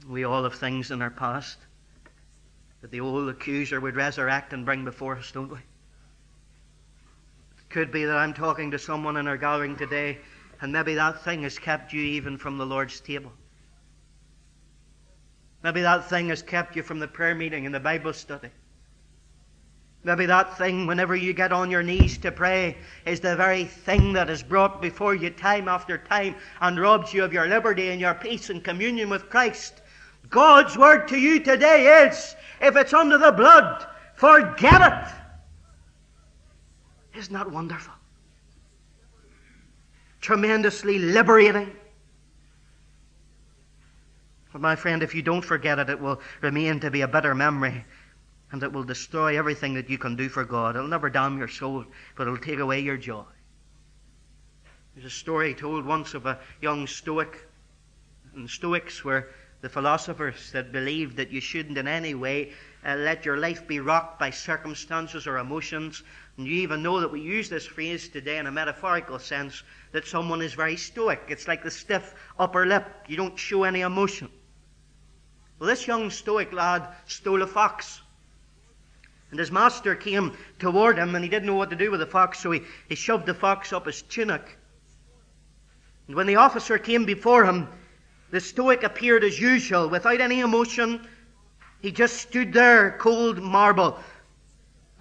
We 0.07 0.25
all 0.25 0.43
have 0.43 0.55
things 0.55 0.91
in 0.91 1.01
our 1.01 1.11
past 1.11 1.57
that 2.81 2.91
the 2.91 2.99
old 2.99 3.29
accuser 3.29 3.79
would 3.79 3.95
resurrect 3.95 4.51
and 4.51 4.65
bring 4.65 4.83
before 4.83 5.15
us, 5.15 5.31
don't 5.31 5.49
we? 5.49 5.59
Could 7.73 7.91
be 7.91 8.05
that 8.05 8.15
I'm 8.15 8.35
talking 8.35 8.69
to 8.69 8.77
someone 8.77 9.17
in 9.17 9.27
our 9.27 9.35
gathering 9.35 9.75
today, 9.75 10.19
and 10.61 10.71
maybe 10.71 10.93
that 10.93 11.23
thing 11.23 11.41
has 11.41 11.57
kept 11.57 11.91
you 11.91 12.01
even 12.01 12.37
from 12.37 12.59
the 12.59 12.65
Lord's 12.67 12.99
table. 12.99 13.31
Maybe 15.63 15.81
that 15.81 16.07
thing 16.07 16.29
has 16.29 16.43
kept 16.43 16.75
you 16.75 16.83
from 16.83 16.99
the 16.99 17.07
prayer 17.07 17.33
meeting 17.33 17.65
and 17.65 17.73
the 17.73 17.79
Bible 17.79 18.13
study. 18.13 18.49
Maybe 20.03 20.27
that 20.27 20.55
thing, 20.55 20.85
whenever 20.85 21.15
you 21.15 21.33
get 21.33 21.51
on 21.51 21.71
your 21.71 21.81
knees 21.81 22.19
to 22.19 22.31
pray, 22.31 22.77
is 23.07 23.19
the 23.19 23.35
very 23.35 23.63
thing 23.65 24.13
that 24.13 24.29
is 24.29 24.43
brought 24.43 24.79
before 24.79 25.15
you 25.15 25.31
time 25.31 25.67
after 25.67 25.97
time 25.97 26.35
and 26.61 26.79
robs 26.79 27.11
you 27.11 27.23
of 27.23 27.33
your 27.33 27.47
liberty 27.47 27.89
and 27.89 27.99
your 27.99 28.13
peace 28.13 28.51
and 28.51 28.63
communion 28.63 29.09
with 29.09 29.31
Christ. 29.31 29.81
God's 30.29 30.77
word 30.77 31.07
to 31.07 31.17
you 31.17 31.39
today 31.39 32.05
is 32.05 32.35
if 32.61 32.75
it's 32.75 32.93
under 32.93 33.17
the 33.17 33.31
blood, 33.31 33.87
forget 34.13 34.79
it. 34.79 35.22
Isn't 37.15 37.33
that 37.33 37.51
wonderful? 37.51 37.93
Tremendously 40.21 40.99
liberating. 40.99 41.71
But 44.51 44.61
my 44.61 44.75
friend, 44.75 45.03
if 45.03 45.15
you 45.15 45.21
don't 45.21 45.43
forget 45.43 45.79
it, 45.79 45.89
it 45.89 45.99
will 45.99 46.21
remain 46.41 46.79
to 46.81 46.91
be 46.91 47.01
a 47.01 47.07
bitter 47.07 47.35
memory 47.35 47.85
and 48.51 48.61
it 48.61 48.71
will 48.71 48.83
destroy 48.83 49.37
everything 49.37 49.73
that 49.73 49.89
you 49.89 49.97
can 49.97 50.15
do 50.15 50.29
for 50.29 50.45
God. 50.45 50.75
It'll 50.75 50.87
never 50.87 51.09
damn 51.09 51.39
your 51.39 51.47
soul, 51.47 51.85
but 52.15 52.27
it'll 52.27 52.37
take 52.37 52.59
away 52.59 52.81
your 52.81 52.97
joy. 52.97 53.23
There's 54.93 55.07
a 55.07 55.09
story 55.09 55.55
told 55.55 55.87
once 55.87 56.13
of 56.13 56.27
a 56.27 56.39
young 56.61 56.85
Stoic. 56.85 57.47
And 58.35 58.47
Stoics 58.47 59.03
were 59.03 59.29
the 59.61 59.69
philosophers 59.69 60.51
that 60.51 60.71
believed 60.71 61.17
that 61.17 61.31
you 61.31 61.41
shouldn't 61.41 61.79
in 61.79 61.87
any 61.87 62.13
way 62.13 62.53
uh, 62.85 62.95
let 62.95 63.25
your 63.25 63.37
life 63.37 63.67
be 63.67 63.79
rocked 63.79 64.19
by 64.19 64.29
circumstances 64.29 65.27
or 65.27 65.37
emotions, 65.37 66.03
and 66.37 66.47
you 66.47 66.55
even 66.55 66.83
know 66.83 66.99
that 66.99 67.11
we 67.11 67.21
use 67.21 67.49
this 67.49 67.65
phrase 67.65 68.09
today 68.09 68.37
in 68.37 68.47
a 68.47 68.51
metaphorical 68.51 69.19
sense 69.19 69.63
that 69.91 70.05
someone 70.05 70.41
is 70.41 70.53
very 70.53 70.75
stoic. 70.75 71.21
It's 71.29 71.47
like 71.47 71.63
the 71.63 71.71
stiff 71.71 72.13
upper 72.37 72.65
lip. 72.65 72.85
You 73.07 73.17
don't 73.17 73.37
show 73.37 73.63
any 73.63 73.81
emotion. 73.81 74.29
Well, 75.59 75.69
this 75.69 75.87
young 75.87 76.09
stoic 76.09 76.51
lad 76.51 76.87
stole 77.05 77.41
a 77.41 77.47
fox. 77.47 78.01
And 79.31 79.39
his 79.39 79.51
master 79.51 79.95
came 79.95 80.37
toward 80.59 80.97
him, 80.97 81.15
and 81.15 81.23
he 81.23 81.29
didn't 81.29 81.47
know 81.47 81.55
what 81.55 81.69
to 81.69 81.75
do 81.75 81.89
with 81.89 81.99
the 81.99 82.05
fox, 82.05 82.39
so 82.39 82.51
he, 82.51 82.61
he 82.89 82.95
shoved 82.95 83.25
the 83.25 83.33
fox 83.33 83.71
up 83.71 83.85
his 83.85 84.01
tunic. 84.01 84.57
And 86.07 86.15
when 86.15 86.27
the 86.27 86.35
officer 86.35 86.77
came 86.77 87.05
before 87.05 87.45
him, 87.45 87.67
the 88.31 88.41
stoic 88.41 88.83
appeared 88.83 89.23
as 89.23 89.39
usual, 89.39 89.89
without 89.89 90.19
any 90.19 90.41
emotion. 90.41 91.07
He 91.83 91.91
just 91.91 92.15
stood 92.15 92.53
there, 92.53 92.91
cold 92.97 93.41
marble. 93.41 93.99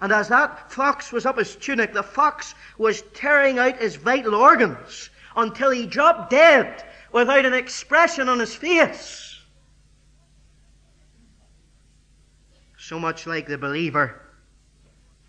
And 0.01 0.11
as 0.11 0.27
that 0.27 0.69
fox 0.69 1.13
was 1.13 1.25
up 1.25 1.37
his 1.37 1.55
tunic, 1.55 1.93
the 1.93 2.03
fox 2.03 2.55
was 2.77 3.03
tearing 3.13 3.57
out 3.57 3.77
his 3.77 3.95
vital 3.95 4.35
organs 4.35 5.09
until 5.37 5.71
he 5.71 5.85
dropped 5.85 6.29
dead 6.29 6.83
without 7.13 7.45
an 7.45 7.53
expression 7.53 8.27
on 8.27 8.37
his 8.37 8.53
face. 8.53 9.39
So 12.77 12.99
much 12.99 13.25
like 13.25 13.47
the 13.47 13.57
believer 13.57 14.21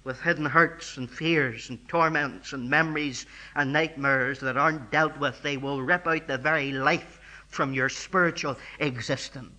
with 0.02 0.20
hidden 0.20 0.46
hurts 0.46 0.96
and 0.96 1.08
fears 1.08 1.70
and 1.70 1.88
torments 1.88 2.52
and 2.52 2.68
memories 2.68 3.26
and 3.54 3.72
nightmares 3.72 4.40
that 4.40 4.56
aren't 4.56 4.90
dealt 4.90 5.16
with, 5.18 5.40
they 5.42 5.56
will 5.56 5.80
rip 5.80 6.08
out 6.08 6.26
the 6.26 6.36
very 6.36 6.72
life 6.72 7.20
from 7.46 7.72
your 7.72 7.88
spiritual 7.88 8.56
existence. 8.80 9.52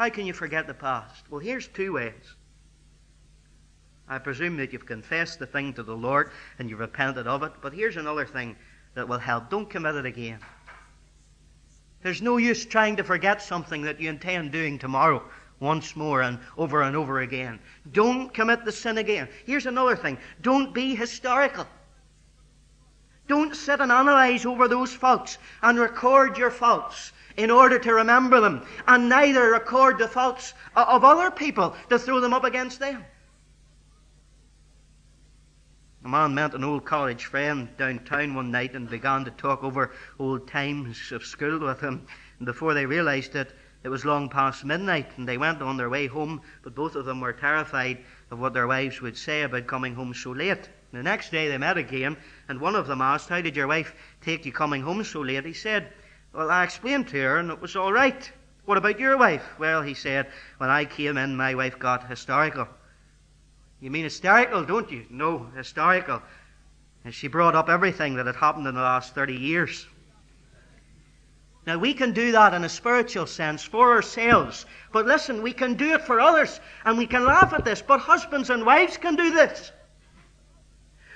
How 0.00 0.08
can 0.08 0.24
you 0.24 0.32
forget 0.32 0.66
the 0.66 0.72
past? 0.72 1.30
Well, 1.30 1.40
here's 1.40 1.68
two 1.68 1.92
ways. 1.92 2.34
I 4.08 4.16
presume 4.16 4.56
that 4.56 4.72
you've 4.72 4.86
confessed 4.86 5.38
the 5.38 5.46
thing 5.46 5.74
to 5.74 5.82
the 5.82 5.94
Lord 5.94 6.30
and 6.58 6.70
you've 6.70 6.80
repented 6.80 7.26
of 7.26 7.42
it, 7.42 7.52
but 7.60 7.74
here's 7.74 7.98
another 7.98 8.24
thing 8.24 8.56
that 8.94 9.06
will 9.06 9.18
help. 9.18 9.50
Don't 9.50 9.68
commit 9.68 9.96
it 9.96 10.06
again. 10.06 10.38
There's 12.02 12.22
no 12.22 12.38
use 12.38 12.64
trying 12.64 12.96
to 12.96 13.04
forget 13.04 13.42
something 13.42 13.82
that 13.82 14.00
you 14.00 14.08
intend 14.08 14.52
doing 14.52 14.78
tomorrow 14.78 15.22
once 15.58 15.94
more 15.94 16.22
and 16.22 16.38
over 16.56 16.80
and 16.80 16.96
over 16.96 17.20
again. 17.20 17.58
Don't 17.92 18.32
commit 18.32 18.64
the 18.64 18.72
sin 18.72 18.96
again. 18.96 19.28
Here's 19.44 19.66
another 19.66 19.96
thing 19.96 20.16
don't 20.40 20.72
be 20.72 20.94
historical. 20.94 21.66
Don't 23.28 23.54
sit 23.54 23.80
and 23.80 23.92
analyze 23.92 24.46
over 24.46 24.66
those 24.66 24.94
faults 24.94 25.36
and 25.60 25.78
record 25.78 26.38
your 26.38 26.50
faults 26.50 27.12
in 27.36 27.50
order 27.50 27.78
to 27.78 27.94
remember 27.94 28.40
them, 28.40 28.66
and 28.86 29.08
neither 29.08 29.50
record 29.50 29.98
the 29.98 30.08
faults 30.08 30.54
of 30.74 31.04
other 31.04 31.30
people 31.30 31.76
to 31.88 31.98
throw 31.98 32.20
them 32.20 32.34
up 32.34 32.44
against 32.44 32.80
them. 32.80 33.04
A 36.02 36.08
man 36.08 36.34
met 36.34 36.54
an 36.54 36.64
old 36.64 36.86
college 36.86 37.26
friend 37.26 37.68
downtown 37.76 38.34
one 38.34 38.50
night 38.50 38.74
and 38.74 38.88
began 38.88 39.24
to 39.26 39.30
talk 39.30 39.62
over 39.62 39.92
old 40.18 40.48
times 40.48 41.12
of 41.12 41.26
school 41.26 41.58
with 41.58 41.80
him. 41.80 42.06
And 42.38 42.46
before 42.46 42.72
they 42.72 42.86
realized 42.86 43.36
it, 43.36 43.52
it 43.82 43.90
was 43.90 44.06
long 44.06 44.30
past 44.30 44.64
midnight, 44.64 45.10
and 45.16 45.28
they 45.28 45.36
went 45.36 45.60
on 45.60 45.76
their 45.76 45.90
way 45.90 46.06
home, 46.06 46.40
but 46.62 46.74
both 46.74 46.96
of 46.96 47.04
them 47.04 47.20
were 47.20 47.34
terrified 47.34 47.98
of 48.30 48.38
what 48.38 48.54
their 48.54 48.66
wives 48.66 49.02
would 49.02 49.16
say 49.16 49.42
about 49.42 49.66
coming 49.66 49.94
home 49.94 50.14
so 50.14 50.30
late. 50.30 50.70
The 50.92 51.02
next 51.02 51.30
day 51.32 51.48
they 51.48 51.58
met 51.58 51.76
again, 51.76 52.16
and 52.48 52.60
one 52.60 52.74
of 52.74 52.86
them 52.86 53.00
asked, 53.02 53.28
How 53.28 53.40
did 53.40 53.56
your 53.56 53.68
wife 53.68 53.94
take 54.22 54.44
you 54.44 54.52
coming 54.52 54.82
home 54.82 55.04
so 55.04 55.20
late? 55.20 55.44
He 55.44 55.52
said, 55.52 55.92
Well, 56.32 56.50
I 56.50 56.64
explained 56.64 57.08
to 57.08 57.20
her, 57.20 57.38
and 57.38 57.50
it 57.50 57.60
was 57.60 57.74
all 57.74 57.92
right. 57.92 58.30
What 58.64 58.78
about 58.78 59.00
your 59.00 59.16
wife? 59.16 59.44
Well, 59.58 59.82
he 59.82 59.94
said, 59.94 60.30
When 60.58 60.70
I 60.70 60.84
came 60.84 61.18
in, 61.18 61.36
my 61.36 61.54
wife 61.54 61.78
got 61.78 62.08
hysterical. 62.08 62.68
You 63.80 63.90
mean 63.90 64.04
hysterical, 64.04 64.64
don't 64.64 64.90
you? 64.92 65.06
No, 65.10 65.50
hysterical. 65.56 66.22
And 67.04 67.14
she 67.14 67.28
brought 67.28 67.56
up 67.56 67.68
everything 67.68 68.14
that 68.16 68.26
had 68.26 68.36
happened 68.36 68.66
in 68.66 68.74
the 68.74 68.80
last 68.80 69.14
30 69.14 69.34
years. 69.34 69.86
Now, 71.66 71.78
we 71.78 71.94
can 71.94 72.12
do 72.12 72.32
that 72.32 72.54
in 72.54 72.64
a 72.64 72.68
spiritual 72.68 73.26
sense 73.26 73.64
for 73.64 73.92
ourselves. 73.92 74.66
But 74.92 75.06
listen, 75.06 75.42
we 75.42 75.52
can 75.52 75.74
do 75.74 75.94
it 75.94 76.02
for 76.02 76.20
others, 76.20 76.60
and 76.84 76.96
we 76.96 77.06
can 77.06 77.24
laugh 77.24 77.52
at 77.52 77.64
this, 77.64 77.82
but 77.82 78.00
husbands 78.00 78.50
and 78.50 78.64
wives 78.64 78.96
can 78.96 79.16
do 79.16 79.30
this. 79.30 79.72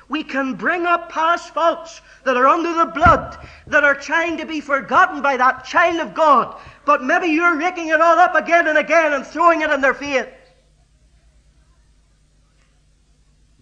We 0.08 0.22
can 0.22 0.54
bring 0.54 0.84
up 0.86 1.10
past 1.10 1.54
faults 1.54 2.00
that 2.24 2.36
are 2.36 2.46
under 2.46 2.74
the 2.74 2.92
blood, 2.92 3.38
that 3.68 3.84
are 3.84 3.94
trying 3.94 4.36
to 4.38 4.46
be 4.46 4.60
forgotten 4.60 5.22
by 5.22 5.36
that 5.36 5.64
child 5.64 6.00
of 6.00 6.14
God, 6.14 6.60
but 6.84 7.02
maybe 7.02 7.28
you're 7.28 7.56
raking 7.56 7.88
it 7.88 8.00
all 8.00 8.18
up 8.18 8.34
again 8.34 8.66
and 8.66 8.76
again 8.76 9.12
and 9.12 9.26
throwing 9.26 9.62
it 9.62 9.70
in 9.70 9.80
their 9.80 9.94
face. 9.94 10.26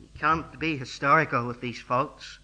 You 0.01 0.09
can't 0.19 0.59
be 0.59 0.77
historical 0.77 1.47
with 1.47 1.61
these 1.61 1.81
faults. 1.81 2.41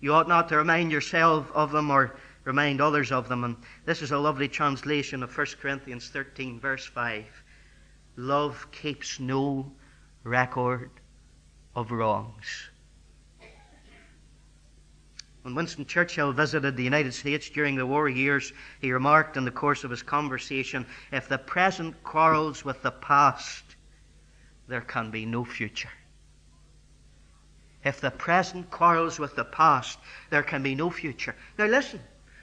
You 0.00 0.14
ought 0.14 0.28
not 0.28 0.48
to 0.50 0.56
remind 0.56 0.92
yourself 0.92 1.50
of 1.54 1.72
them 1.72 1.90
or 1.90 2.16
remind 2.44 2.80
others 2.80 3.10
of 3.10 3.28
them. 3.28 3.42
And 3.42 3.56
this 3.84 4.02
is 4.02 4.12
a 4.12 4.18
lovely 4.18 4.48
translation 4.48 5.22
of 5.24 5.36
1 5.36 5.46
Corinthians 5.60 6.08
13, 6.08 6.60
verse 6.60 6.86
5. 6.86 7.24
Love 8.16 8.70
keeps 8.70 9.18
no 9.18 9.72
record 10.22 10.90
of 11.78 11.92
wrongs. 11.92 12.70
When 15.42 15.54
Winston 15.54 15.86
Churchill 15.86 16.32
visited 16.32 16.76
the 16.76 16.82
United 16.82 17.14
States 17.14 17.48
during 17.48 17.76
the 17.76 17.86
war 17.86 18.08
years, 18.08 18.52
he 18.80 18.90
remarked 18.90 19.36
in 19.36 19.44
the 19.44 19.52
course 19.52 19.84
of 19.84 19.90
his 19.90 20.02
conversation 20.02 20.84
if 21.12 21.28
the 21.28 21.38
present 21.38 22.02
quarrels 22.02 22.64
with 22.64 22.82
the 22.82 22.90
past, 22.90 23.62
there 24.66 24.80
can 24.80 25.12
be 25.12 25.24
no 25.24 25.44
future. 25.44 25.92
If 27.84 28.00
the 28.00 28.10
present 28.10 28.68
quarrels 28.72 29.20
with 29.20 29.36
the 29.36 29.44
past, 29.44 30.00
there 30.30 30.42
can 30.42 30.64
be 30.64 30.74
no 30.74 30.90
future. 30.90 31.36
Now 31.58 31.66
listen, 31.66 32.00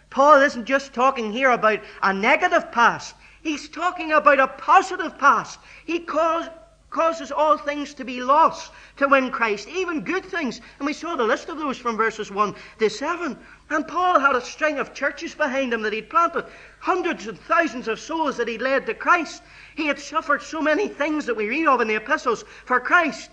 Paul 0.10 0.42
isn't 0.42 0.64
just 0.64 0.94
talking 0.94 1.34
here 1.34 1.52
about 1.52 1.82
a 2.02 2.14
negative 2.14 2.72
past. 2.72 3.16
He's 3.44 3.68
talking 3.68 4.14
about 4.14 4.40
a 4.40 4.48
positive 4.48 5.18
past. 5.18 5.60
He 5.86 6.00
calls, 6.00 6.46
causes 6.96 7.30
all 7.30 7.58
things 7.58 7.94
to 7.94 8.06
be 8.06 8.22
lost 8.22 8.72
to 8.96 9.06
win 9.10 9.30
Christ, 9.30 9.68
even 9.68 10.00
good 10.00 10.24
things. 10.24 10.62
And 10.80 10.86
we 10.86 10.94
saw 10.94 11.18
the 11.18 11.26
list 11.26 11.50
of 11.50 11.58
those 11.58 11.78
from 11.78 11.98
verses 11.98 12.32
1 12.32 12.56
to 12.80 12.90
7. 12.90 13.38
And 13.70 13.86
Paul 13.86 14.18
had 14.18 14.34
a 14.34 14.40
string 14.40 14.80
of 14.80 14.94
churches 14.94 15.36
behind 15.36 15.74
him 15.74 15.82
that 15.82 15.92
he'd 15.92 16.10
planted, 16.10 16.46
hundreds 16.80 17.28
and 17.28 17.38
thousands 17.38 17.90
of 17.90 18.00
souls 18.00 18.38
that 18.38 18.48
he'd 18.48 18.62
led 18.62 18.86
to 18.86 18.94
Christ. 18.94 19.44
He 19.76 19.88
had 19.88 20.00
suffered 20.00 20.42
so 20.42 20.62
many 20.62 20.88
things 20.88 21.26
that 21.26 21.36
we 21.36 21.50
read 21.50 21.68
of 21.68 21.82
in 21.82 21.90
the 21.90 21.96
epistles 21.96 22.46
for 22.64 22.80
Christ. 22.80 23.30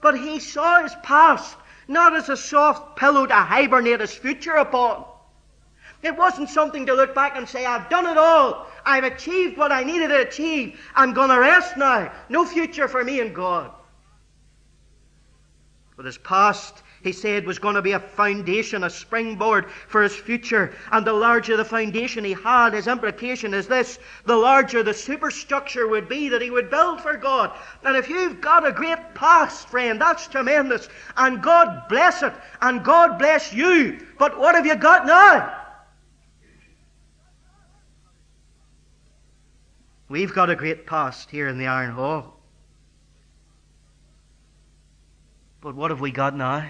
But 0.00 0.18
he 0.18 0.38
saw 0.38 0.82
his 0.82 0.96
past 1.02 1.58
not 1.88 2.16
as 2.16 2.30
a 2.30 2.36
soft 2.36 2.96
pillow 2.96 3.26
to 3.26 3.34
hibernate 3.34 4.00
his 4.00 4.14
future 4.14 4.54
upon. 4.54 5.04
It 6.02 6.16
wasn't 6.16 6.50
something 6.50 6.86
to 6.86 6.94
look 6.94 7.14
back 7.14 7.36
and 7.36 7.48
say, 7.48 7.64
I've 7.64 7.88
done 7.88 8.06
it 8.06 8.18
all. 8.18 8.66
I've 8.84 9.04
achieved 9.04 9.56
what 9.56 9.70
I 9.70 9.84
needed 9.84 10.08
to 10.08 10.20
achieve. 10.20 10.80
I'm 10.96 11.12
going 11.12 11.30
to 11.30 11.38
rest 11.38 11.76
now. 11.76 12.12
No 12.28 12.44
future 12.44 12.88
for 12.88 13.04
me 13.04 13.20
and 13.20 13.32
God. 13.32 13.70
But 15.96 16.06
his 16.06 16.18
past, 16.18 16.82
he 17.04 17.12
said, 17.12 17.46
was 17.46 17.60
going 17.60 17.76
to 17.76 17.82
be 17.82 17.92
a 17.92 18.00
foundation, 18.00 18.82
a 18.82 18.90
springboard 18.90 19.70
for 19.70 20.02
his 20.02 20.16
future. 20.16 20.74
And 20.90 21.06
the 21.06 21.12
larger 21.12 21.56
the 21.56 21.64
foundation 21.64 22.24
he 22.24 22.32
had, 22.32 22.72
his 22.72 22.88
implication 22.88 23.54
is 23.54 23.68
this 23.68 24.00
the 24.24 24.34
larger 24.34 24.82
the 24.82 24.94
superstructure 24.94 25.86
would 25.86 26.08
be 26.08 26.28
that 26.30 26.42
he 26.42 26.50
would 26.50 26.70
build 26.70 27.00
for 27.00 27.16
God. 27.16 27.52
And 27.84 27.96
if 27.96 28.08
you've 28.08 28.40
got 28.40 28.66
a 28.66 28.72
great 28.72 29.14
past, 29.14 29.68
friend, 29.68 30.00
that's 30.00 30.26
tremendous. 30.26 30.88
And 31.16 31.40
God 31.40 31.84
bless 31.88 32.24
it. 32.24 32.32
And 32.60 32.82
God 32.82 33.20
bless 33.20 33.52
you. 33.52 34.04
But 34.18 34.36
what 34.36 34.56
have 34.56 34.66
you 34.66 34.74
got 34.74 35.06
now? 35.06 35.61
We've 40.12 40.34
got 40.34 40.50
a 40.50 40.54
great 40.54 40.86
past 40.86 41.30
here 41.30 41.48
in 41.48 41.56
the 41.56 41.68
Iron 41.68 41.92
Hall. 41.92 42.38
But 45.62 45.74
what 45.74 45.90
have 45.90 46.02
we 46.02 46.10
got 46.10 46.36
now? 46.36 46.68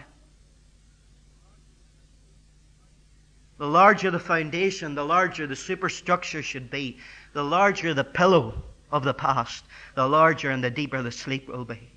The 3.58 3.66
larger 3.66 4.12
the 4.12 4.20
foundation, 4.20 4.94
the 4.94 5.04
larger 5.04 5.48
the 5.48 5.56
superstructure 5.56 6.40
should 6.40 6.70
be, 6.70 6.98
the 7.32 7.42
larger 7.42 7.92
the 7.94 8.04
pillow 8.04 8.62
of 8.92 9.02
the 9.02 9.12
past, 9.12 9.64
the 9.96 10.06
larger 10.06 10.52
and 10.52 10.62
the 10.62 10.70
deeper 10.70 11.02
the 11.02 11.10
sleep 11.10 11.48
will 11.48 11.64
be. 11.64 11.90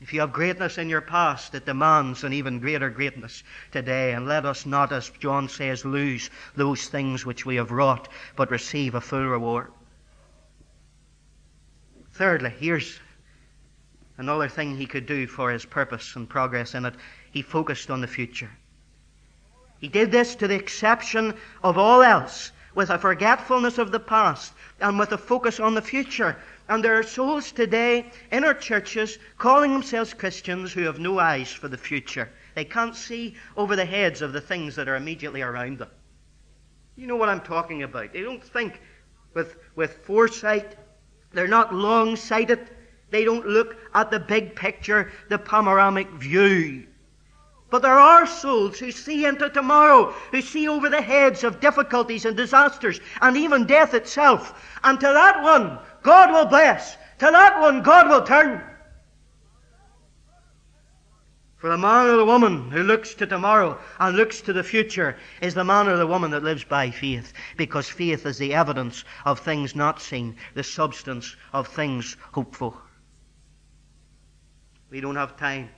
If 0.00 0.12
you 0.12 0.20
have 0.20 0.32
greatness 0.32 0.78
in 0.78 0.88
your 0.88 1.00
past, 1.00 1.54
it 1.54 1.66
demands 1.66 2.22
an 2.22 2.32
even 2.32 2.60
greater 2.60 2.88
greatness 2.88 3.42
today. 3.72 4.12
And 4.12 4.28
let 4.28 4.46
us 4.46 4.64
not, 4.64 4.92
as 4.92 5.10
John 5.10 5.48
says, 5.48 5.84
lose 5.84 6.30
those 6.54 6.86
things 6.86 7.26
which 7.26 7.44
we 7.44 7.56
have 7.56 7.72
wrought, 7.72 8.08
but 8.36 8.50
receive 8.50 8.94
a 8.94 9.00
full 9.00 9.26
reward. 9.26 9.72
Thirdly, 12.12 12.50
here's 12.50 13.00
another 14.18 14.48
thing 14.48 14.76
he 14.76 14.86
could 14.86 15.06
do 15.06 15.26
for 15.26 15.50
his 15.50 15.64
purpose 15.64 16.14
and 16.14 16.28
progress 16.28 16.74
in 16.74 16.84
it. 16.84 16.94
He 17.32 17.42
focused 17.42 17.90
on 17.90 18.00
the 18.00 18.06
future. 18.06 18.50
He 19.80 19.88
did 19.88 20.10
this 20.10 20.34
to 20.36 20.48
the 20.48 20.56
exception 20.56 21.34
of 21.62 21.76
all 21.76 22.02
else, 22.02 22.52
with 22.74 22.90
a 22.90 22.98
forgetfulness 22.98 23.78
of 23.78 23.90
the 23.90 24.00
past 24.00 24.52
and 24.80 24.98
with 24.98 25.12
a 25.12 25.18
focus 25.18 25.58
on 25.58 25.74
the 25.74 25.82
future. 25.82 26.36
And 26.68 26.84
there 26.84 26.98
are 26.98 27.02
souls 27.02 27.50
today 27.50 28.10
in 28.30 28.44
our 28.44 28.54
churches 28.54 29.18
calling 29.38 29.72
themselves 29.72 30.12
Christians 30.12 30.72
who 30.72 30.82
have 30.82 30.98
no 30.98 31.18
eyes 31.18 31.50
for 31.50 31.68
the 31.68 31.78
future. 31.78 32.28
They 32.54 32.64
can't 32.64 32.94
see 32.94 33.36
over 33.56 33.74
the 33.74 33.86
heads 33.86 34.20
of 34.20 34.32
the 34.32 34.40
things 34.40 34.74
that 34.76 34.88
are 34.88 34.96
immediately 34.96 35.40
around 35.42 35.78
them. 35.78 35.88
You 36.96 37.06
know 37.06 37.16
what 37.16 37.28
I'm 37.28 37.40
talking 37.40 37.84
about. 37.84 38.12
They 38.12 38.22
don't 38.22 38.44
think 38.44 38.80
with, 39.32 39.56
with 39.76 40.04
foresight 40.04 40.76
They're 41.32 41.48
not 41.48 41.74
long 41.74 42.16
sighted. 42.16 42.70
They 43.10 43.24
don't 43.24 43.46
look 43.46 43.76
at 43.94 44.10
the 44.10 44.20
big 44.20 44.56
picture, 44.56 45.12
the 45.28 45.38
panoramic 45.38 46.08
view. 46.10 46.86
But 47.70 47.82
there 47.82 47.98
are 47.98 48.26
souls 48.26 48.78
who 48.78 48.90
see 48.90 49.26
into 49.26 49.50
tomorrow, 49.50 50.12
who 50.30 50.40
see 50.40 50.68
over 50.68 50.88
the 50.88 51.02
heads 51.02 51.44
of 51.44 51.60
difficulties 51.60 52.24
and 52.24 52.36
disasters 52.36 52.98
and 53.20 53.36
even 53.36 53.66
death 53.66 53.92
itself. 53.92 54.78
And 54.82 54.98
to 55.00 55.06
that 55.06 55.42
one, 55.42 55.78
God 56.02 56.30
will 56.30 56.46
bless. 56.46 56.96
To 57.18 57.26
that 57.26 57.60
one, 57.60 57.82
God 57.82 58.08
will 58.08 58.22
turn. 58.22 58.62
For 61.58 61.70
the 61.70 61.76
man 61.76 62.06
or 62.06 62.16
the 62.16 62.24
woman 62.24 62.70
who 62.70 62.84
looks 62.84 63.14
to 63.14 63.26
tomorrow 63.26 63.80
and 63.98 64.16
looks 64.16 64.40
to 64.42 64.52
the 64.52 64.62
future 64.62 65.16
is 65.42 65.54
the 65.54 65.64
man 65.64 65.88
or 65.88 65.96
the 65.96 66.06
woman 66.06 66.30
that 66.30 66.44
lives 66.44 66.62
by 66.62 66.92
faith, 66.92 67.32
because 67.56 67.88
faith 67.88 68.26
is 68.26 68.38
the 68.38 68.54
evidence 68.54 69.04
of 69.24 69.40
things 69.40 69.74
not 69.74 70.00
seen, 70.00 70.36
the 70.54 70.62
substance 70.62 71.34
of 71.52 71.66
things 71.66 72.16
hoped 72.32 72.54
for. 72.54 72.80
We 74.88 75.00
don't 75.00 75.16
have 75.16 75.36
time. 75.36 75.70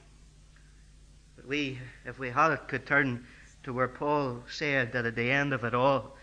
But 1.35 1.47
we, 1.47 1.79
if 2.05 2.19
we 2.19 2.29
had 2.29 2.53
it, 2.53 2.69
could 2.69 2.85
turn 2.85 3.27
to 3.63 3.73
where 3.73 3.89
Paul 3.89 4.45
said 4.51 4.93
that 4.93 5.07
at 5.07 5.17
the 5.17 5.31
end 5.31 5.55
of 5.55 5.65
it 5.65 5.75
all, 5.75 6.15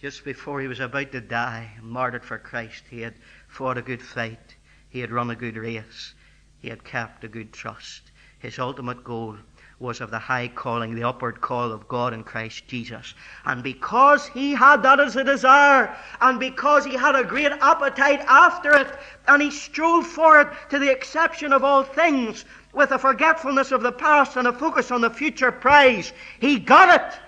just 0.00 0.24
before 0.24 0.60
he 0.60 0.68
was 0.68 0.80
about 0.80 1.12
to 1.12 1.20
die, 1.20 1.70
martyred 1.82 2.24
for 2.24 2.38
Christ, 2.38 2.84
he 2.90 3.00
had 3.00 3.14
fought 3.48 3.78
a 3.78 3.82
good 3.82 4.02
fight, 4.02 4.56
he 4.88 5.00
had 5.00 5.10
run 5.10 5.30
a 5.30 5.36
good 5.36 5.56
race, 5.56 6.14
he 6.60 6.68
had 6.68 6.84
kept 6.84 7.24
a 7.24 7.28
good 7.28 7.52
trust 7.52 8.10
his 8.40 8.58
ultimate 8.60 9.02
goal 9.02 9.36
was 9.80 10.00
of 10.00 10.12
the 10.12 10.18
high 10.18 10.46
calling, 10.46 10.94
the 10.94 11.02
upward 11.02 11.40
call 11.40 11.72
of 11.72 11.88
God 11.88 12.12
in 12.12 12.22
Christ 12.22 12.68
Jesus. 12.68 13.14
And 13.44 13.64
because 13.64 14.28
he 14.28 14.52
had 14.52 14.82
that 14.84 15.00
as 15.00 15.16
a 15.16 15.24
desire, 15.24 15.96
and 16.20 16.38
because 16.38 16.84
he 16.84 16.94
had 16.94 17.16
a 17.16 17.24
great 17.24 17.50
appetite 17.50 18.20
after 18.28 18.76
it, 18.76 18.96
and 19.26 19.42
he 19.42 19.50
strove 19.50 20.06
for 20.06 20.40
it 20.40 20.48
to 20.70 20.78
the 20.78 20.90
exception 20.90 21.52
of 21.52 21.64
all 21.64 21.82
things, 21.82 22.44
with 22.72 22.92
a 22.92 22.98
forgetfulness 22.98 23.72
of 23.72 23.82
the 23.82 23.92
past 23.92 24.36
and 24.36 24.46
a 24.46 24.52
focus 24.52 24.92
on 24.92 25.00
the 25.00 25.10
future 25.10 25.50
prize, 25.50 26.12
he 26.38 26.60
got 26.60 27.00
it. 27.00 27.18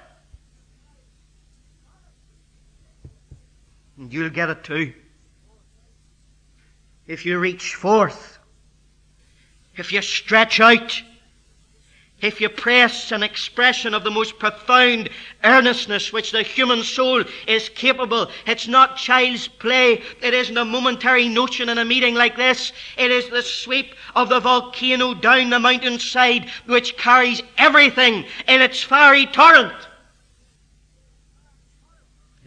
And 4.01 4.13
you'll 4.13 4.31
get 4.31 4.51
it 4.51 4.65
too. 4.65 4.93
If 7.07 7.25
you 7.25 7.39
reach 7.39 7.77
forth 7.77 8.41
if 9.77 9.93
you 9.93 10.03
stretch 10.03 10.61
out, 10.61 11.03
if 12.21 12.39
you 12.39 12.51
press 12.51 13.13
an 13.13 13.23
expression 13.23 13.95
of 13.95 14.05
the 14.05 14.11
most 14.11 14.39
profound 14.39 15.09
earnestness 15.43 16.13
which 16.13 16.33
the 16.33 16.43
human 16.43 16.83
soul 16.83 17.25
is 17.47 17.71
capable, 17.71 18.31
it's 18.47 18.69
not 18.69 18.99
child's 18.99 19.49
play. 19.49 20.03
It 20.21 20.35
isn't 20.35 20.59
a 20.59 20.67
momentary 20.67 21.29
notion 21.29 21.71
in 21.71 21.79
a 21.79 21.85
meeting 21.85 22.15
like 22.15 22.37
this. 22.37 22.73
It 22.99 23.11
is 23.11 23.31
the 23.31 23.43
sweep 23.43 23.95
of 24.15 24.29
the 24.29 24.41
volcano 24.41 25.15
down 25.15 25.49
the 25.49 25.59
mountainside 25.59 26.51
which 26.67 26.99
carries 26.99 27.43
everything 27.57 28.27
in 28.47 28.61
its 28.61 28.83
fiery 28.83 29.25
torrent. 29.25 29.73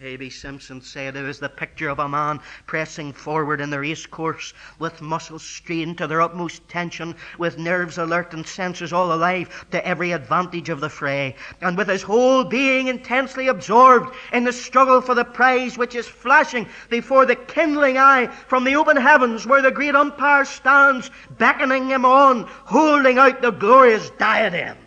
A.B. 0.05 0.29
Simpson 0.29 0.81
said 0.81 1.15
it 1.15 1.21
was 1.21 1.39
the 1.39 1.47
picture 1.47 1.87
of 1.87 1.99
a 1.99 2.09
man 2.09 2.41
pressing 2.65 3.13
forward 3.13 3.61
in 3.61 3.69
the 3.69 3.79
race 3.79 4.05
course 4.05 4.53
with 4.77 5.01
muscles 5.01 5.43
strained 5.43 5.97
to 5.97 6.07
their 6.07 6.21
utmost 6.21 6.67
tension, 6.67 7.15
with 7.37 7.57
nerves 7.57 7.97
alert 7.97 8.33
and 8.33 8.45
senses 8.45 8.91
all 8.91 9.13
alive 9.13 9.65
to 9.71 9.87
every 9.87 10.11
advantage 10.11 10.67
of 10.67 10.81
the 10.81 10.89
fray, 10.89 11.37
and 11.61 11.77
with 11.77 11.87
his 11.87 12.03
whole 12.03 12.43
being 12.43 12.87
intensely 12.87 13.47
absorbed 13.47 14.13
in 14.33 14.43
the 14.43 14.51
struggle 14.51 14.99
for 14.99 15.15
the 15.15 15.23
prize 15.23 15.77
which 15.77 15.95
is 15.95 16.05
flashing 16.05 16.67
before 16.89 17.25
the 17.25 17.37
kindling 17.37 17.97
eye 17.97 18.27
from 18.27 18.65
the 18.65 18.75
open 18.75 18.97
heavens 18.97 19.47
where 19.47 19.61
the 19.61 19.71
great 19.71 19.95
umpire 19.95 20.43
stands, 20.43 21.09
beckoning 21.37 21.87
him 21.87 22.03
on, 22.03 22.43
holding 22.65 23.17
out 23.17 23.41
the 23.41 23.51
glorious 23.51 24.09
diadem. 24.11 24.77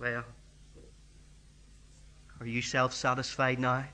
Well, 0.00 0.24
are 2.40 2.46
you 2.46 2.62
self 2.62 2.94
satisfied 2.94 3.58
now? 3.58 3.84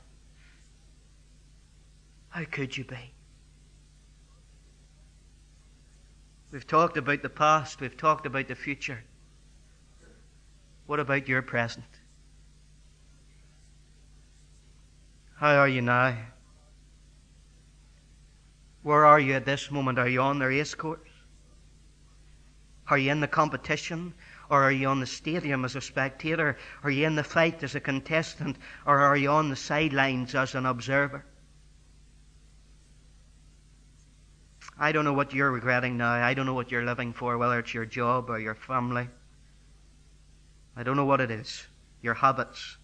How 2.29 2.45
could 2.45 2.77
you 2.77 2.85
be? 2.85 3.13
We've 6.53 6.67
talked 6.67 6.97
about 6.97 7.23
the 7.23 7.29
past, 7.29 7.81
we've 7.81 7.97
talked 7.97 8.25
about 8.25 8.47
the 8.47 8.55
future. 8.55 9.03
What 10.87 11.01
about 11.01 11.29
your 11.29 11.43
present? 11.43 11.85
How 15.35 15.57
are 15.57 15.69
you 15.69 15.83
now? 15.83 16.17
Where 18.83 19.05
are 19.05 19.19
you 19.19 19.35
at 19.35 19.45
this 19.45 19.71
moment? 19.71 19.99
Are 19.99 20.09
you 20.09 20.21
on 20.21 20.39
the 20.39 20.47
race 20.47 20.75
course? 20.75 21.01
Are 22.89 22.97
you 22.97 23.11
in 23.11 23.21
the 23.21 23.27
competition? 23.27 24.15
Or 24.49 24.63
are 24.63 24.73
you 24.73 24.89
on 24.89 25.01
the 25.01 25.07
stadium 25.07 25.65
as 25.65 25.75
a 25.75 25.81
spectator? 25.81 26.57
Are 26.85 26.91
you 26.91 27.07
in 27.07 27.17
the 27.17 27.25
fight 27.25 27.63
as 27.63 27.75
a 27.75 27.81
contestant? 27.81 28.57
Or 28.87 28.99
are 28.99 29.17
you 29.17 29.31
on 29.31 29.49
the 29.49 29.57
sidelines 29.57 30.35
as 30.35 30.55
an 30.55 30.67
observer? 30.67 31.25
I 34.79 34.93
don't 34.93 35.05
know 35.05 35.15
what 35.15 35.33
you're 35.33 35.51
regretting 35.51 35.97
now. 35.97 36.13
I 36.13 36.35
don't 36.35 36.47
know 36.47 36.55
what 36.55 36.71
you're 36.71 36.85
living 36.85 37.13
for, 37.13 37.39
whether 37.39 37.59
it's 37.59 37.73
your 37.73 37.87
job 37.87 38.29
or 38.29 38.39
your 38.39 38.55
family. 38.55 39.09
I 40.77 40.83
don't 40.83 40.97
know 40.97 41.07
what 41.07 41.21
it 41.21 41.31
is. 41.31 41.67
Your 42.03 42.15
habits, 42.15 42.77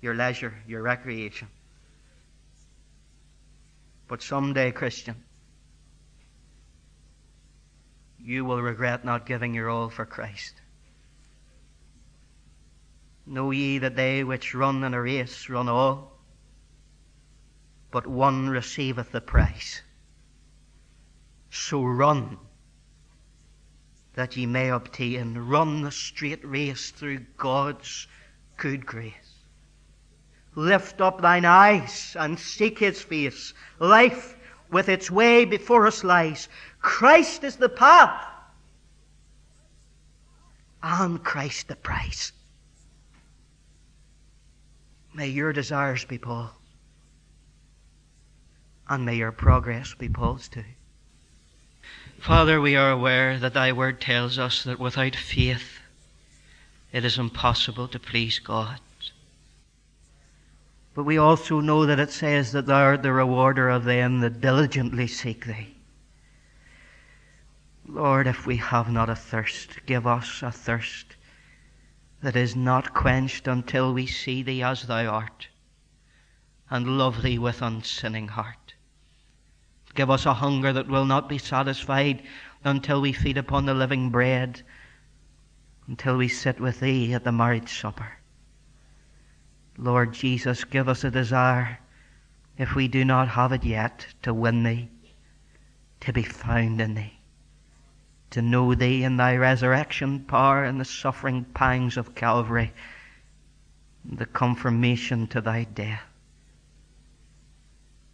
your 0.00 0.14
leisure, 0.14 0.54
your 0.66 0.82
recreation. 0.82 1.48
But 4.08 4.22
someday, 4.22 4.72
Christian, 4.72 5.16
you 8.18 8.44
will 8.44 8.62
regret 8.62 9.04
not 9.04 9.26
giving 9.26 9.52
your 9.52 9.68
all 9.68 9.90
for 9.90 10.06
Christ. 10.06 10.54
Know 13.26 13.50
ye 13.50 13.78
that 13.78 13.96
they 13.96 14.22
which 14.22 14.54
run 14.54 14.84
in 14.84 14.94
a 14.94 15.02
race 15.02 15.48
run 15.48 15.68
all, 15.68 16.16
but 17.90 18.06
one 18.06 18.48
receiveth 18.48 19.10
the 19.10 19.20
prize. 19.20 19.82
So 21.50 21.82
run 21.82 22.38
that 24.14 24.36
ye 24.36 24.46
may 24.46 24.70
obtain. 24.70 25.36
Run 25.36 25.82
the 25.82 25.90
straight 25.90 26.44
race 26.44 26.90
through 26.90 27.26
God's 27.36 28.06
good 28.56 28.86
grace. 28.86 29.34
Lift 30.54 31.00
up 31.00 31.20
thine 31.20 31.44
eyes 31.44 32.16
and 32.18 32.38
seek 32.38 32.78
his 32.78 33.02
face. 33.02 33.52
Life 33.78 34.36
with 34.70 34.88
its 34.88 35.10
way 35.10 35.44
before 35.44 35.86
us 35.86 36.02
lies. 36.02 36.48
Christ 36.80 37.44
is 37.44 37.56
the 37.56 37.68
path, 37.68 38.24
and 40.82 41.22
Christ 41.22 41.68
the 41.68 41.76
price. 41.76 42.32
May 45.16 45.28
your 45.28 45.54
desires 45.54 46.04
be 46.04 46.18
Paul. 46.18 46.50
And 48.86 49.06
may 49.06 49.16
your 49.16 49.32
progress 49.32 49.94
be 49.94 50.10
Paul's 50.10 50.46
too. 50.46 50.64
Father, 52.18 52.60
we 52.60 52.76
are 52.76 52.90
aware 52.90 53.38
that 53.38 53.54
thy 53.54 53.72
word 53.72 53.98
tells 53.98 54.38
us 54.38 54.62
that 54.64 54.78
without 54.78 55.16
faith 55.16 55.80
it 56.92 57.02
is 57.02 57.16
impossible 57.16 57.88
to 57.88 57.98
please 57.98 58.38
God. 58.38 58.78
But 60.94 61.04
we 61.04 61.16
also 61.16 61.60
know 61.60 61.86
that 61.86 61.98
it 61.98 62.12
says 62.12 62.52
that 62.52 62.66
thou 62.66 62.82
art 62.82 63.02
the 63.02 63.12
rewarder 63.12 63.70
of 63.70 63.84
them 63.84 64.20
that 64.20 64.42
diligently 64.42 65.06
seek 65.06 65.46
thee. 65.46 65.74
Lord, 67.88 68.26
if 68.26 68.46
we 68.46 68.58
have 68.58 68.90
not 68.90 69.08
a 69.08 69.16
thirst, 69.16 69.78
give 69.86 70.06
us 70.06 70.42
a 70.42 70.52
thirst 70.52 71.15
that 72.22 72.36
is 72.36 72.56
not 72.56 72.94
quenched 72.94 73.46
until 73.46 73.92
we 73.92 74.06
see 74.06 74.42
thee 74.42 74.62
as 74.62 74.86
thou 74.86 75.06
art 75.06 75.48
and 76.70 76.98
love 76.98 77.22
thee 77.22 77.38
with 77.38 77.62
unsinning 77.62 78.28
heart. 78.28 78.74
Give 79.94 80.10
us 80.10 80.26
a 80.26 80.34
hunger 80.34 80.72
that 80.72 80.88
will 80.88 81.04
not 81.04 81.28
be 81.28 81.38
satisfied 81.38 82.22
until 82.64 83.00
we 83.00 83.12
feed 83.12 83.38
upon 83.38 83.66
the 83.66 83.74
living 83.74 84.10
bread, 84.10 84.62
until 85.86 86.16
we 86.16 86.28
sit 86.28 86.58
with 86.58 86.80
thee 86.80 87.14
at 87.14 87.24
the 87.24 87.32
marriage 87.32 87.80
supper. 87.80 88.18
Lord 89.78 90.12
Jesus, 90.12 90.64
give 90.64 90.88
us 90.88 91.04
a 91.04 91.10
desire, 91.10 91.78
if 92.58 92.74
we 92.74 92.88
do 92.88 93.04
not 93.04 93.28
have 93.28 93.52
it 93.52 93.64
yet, 93.64 94.06
to 94.22 94.34
win 94.34 94.62
thee, 94.62 94.88
to 96.00 96.12
be 96.12 96.22
found 96.22 96.80
in 96.80 96.94
thee 96.94 97.15
to 98.30 98.42
know 98.42 98.74
Thee 98.74 99.04
in 99.04 99.16
Thy 99.16 99.36
resurrection 99.36 100.20
power 100.24 100.64
and 100.64 100.80
the 100.80 100.84
suffering 100.84 101.44
pangs 101.44 101.96
of 101.96 102.14
Calvary, 102.14 102.72
the 104.04 104.26
confirmation 104.26 105.26
to 105.28 105.40
Thy 105.40 105.64
death. 105.64 106.02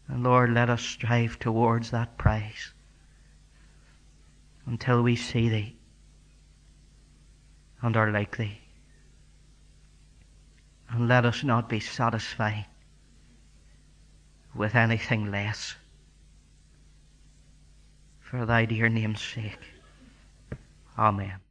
And 0.09 0.23
Lord, 0.23 0.51
let 0.51 0.69
us 0.69 0.83
strive 0.83 1.39
towards 1.39 1.91
that 1.91 2.19
prize 2.19 2.73
until 4.67 5.03
we 5.03 5.17
see 5.17 5.49
Thee 5.49 5.77
and 7.81 7.97
are 7.97 8.11
like 8.11 8.37
Thee. 8.37 8.59
And 10.91 11.09
let 11.09 11.25
us 11.25 11.43
not 11.43 11.69
be 11.69 11.81
satisfied 11.81 12.67
with 14.55 14.75
anything 14.75 15.31
less. 15.31 15.75
For 18.21 18.45
thy 18.45 18.67
dear 18.67 18.89
name's 18.89 19.23
sake. 19.23 19.72
Amen. 20.99 21.42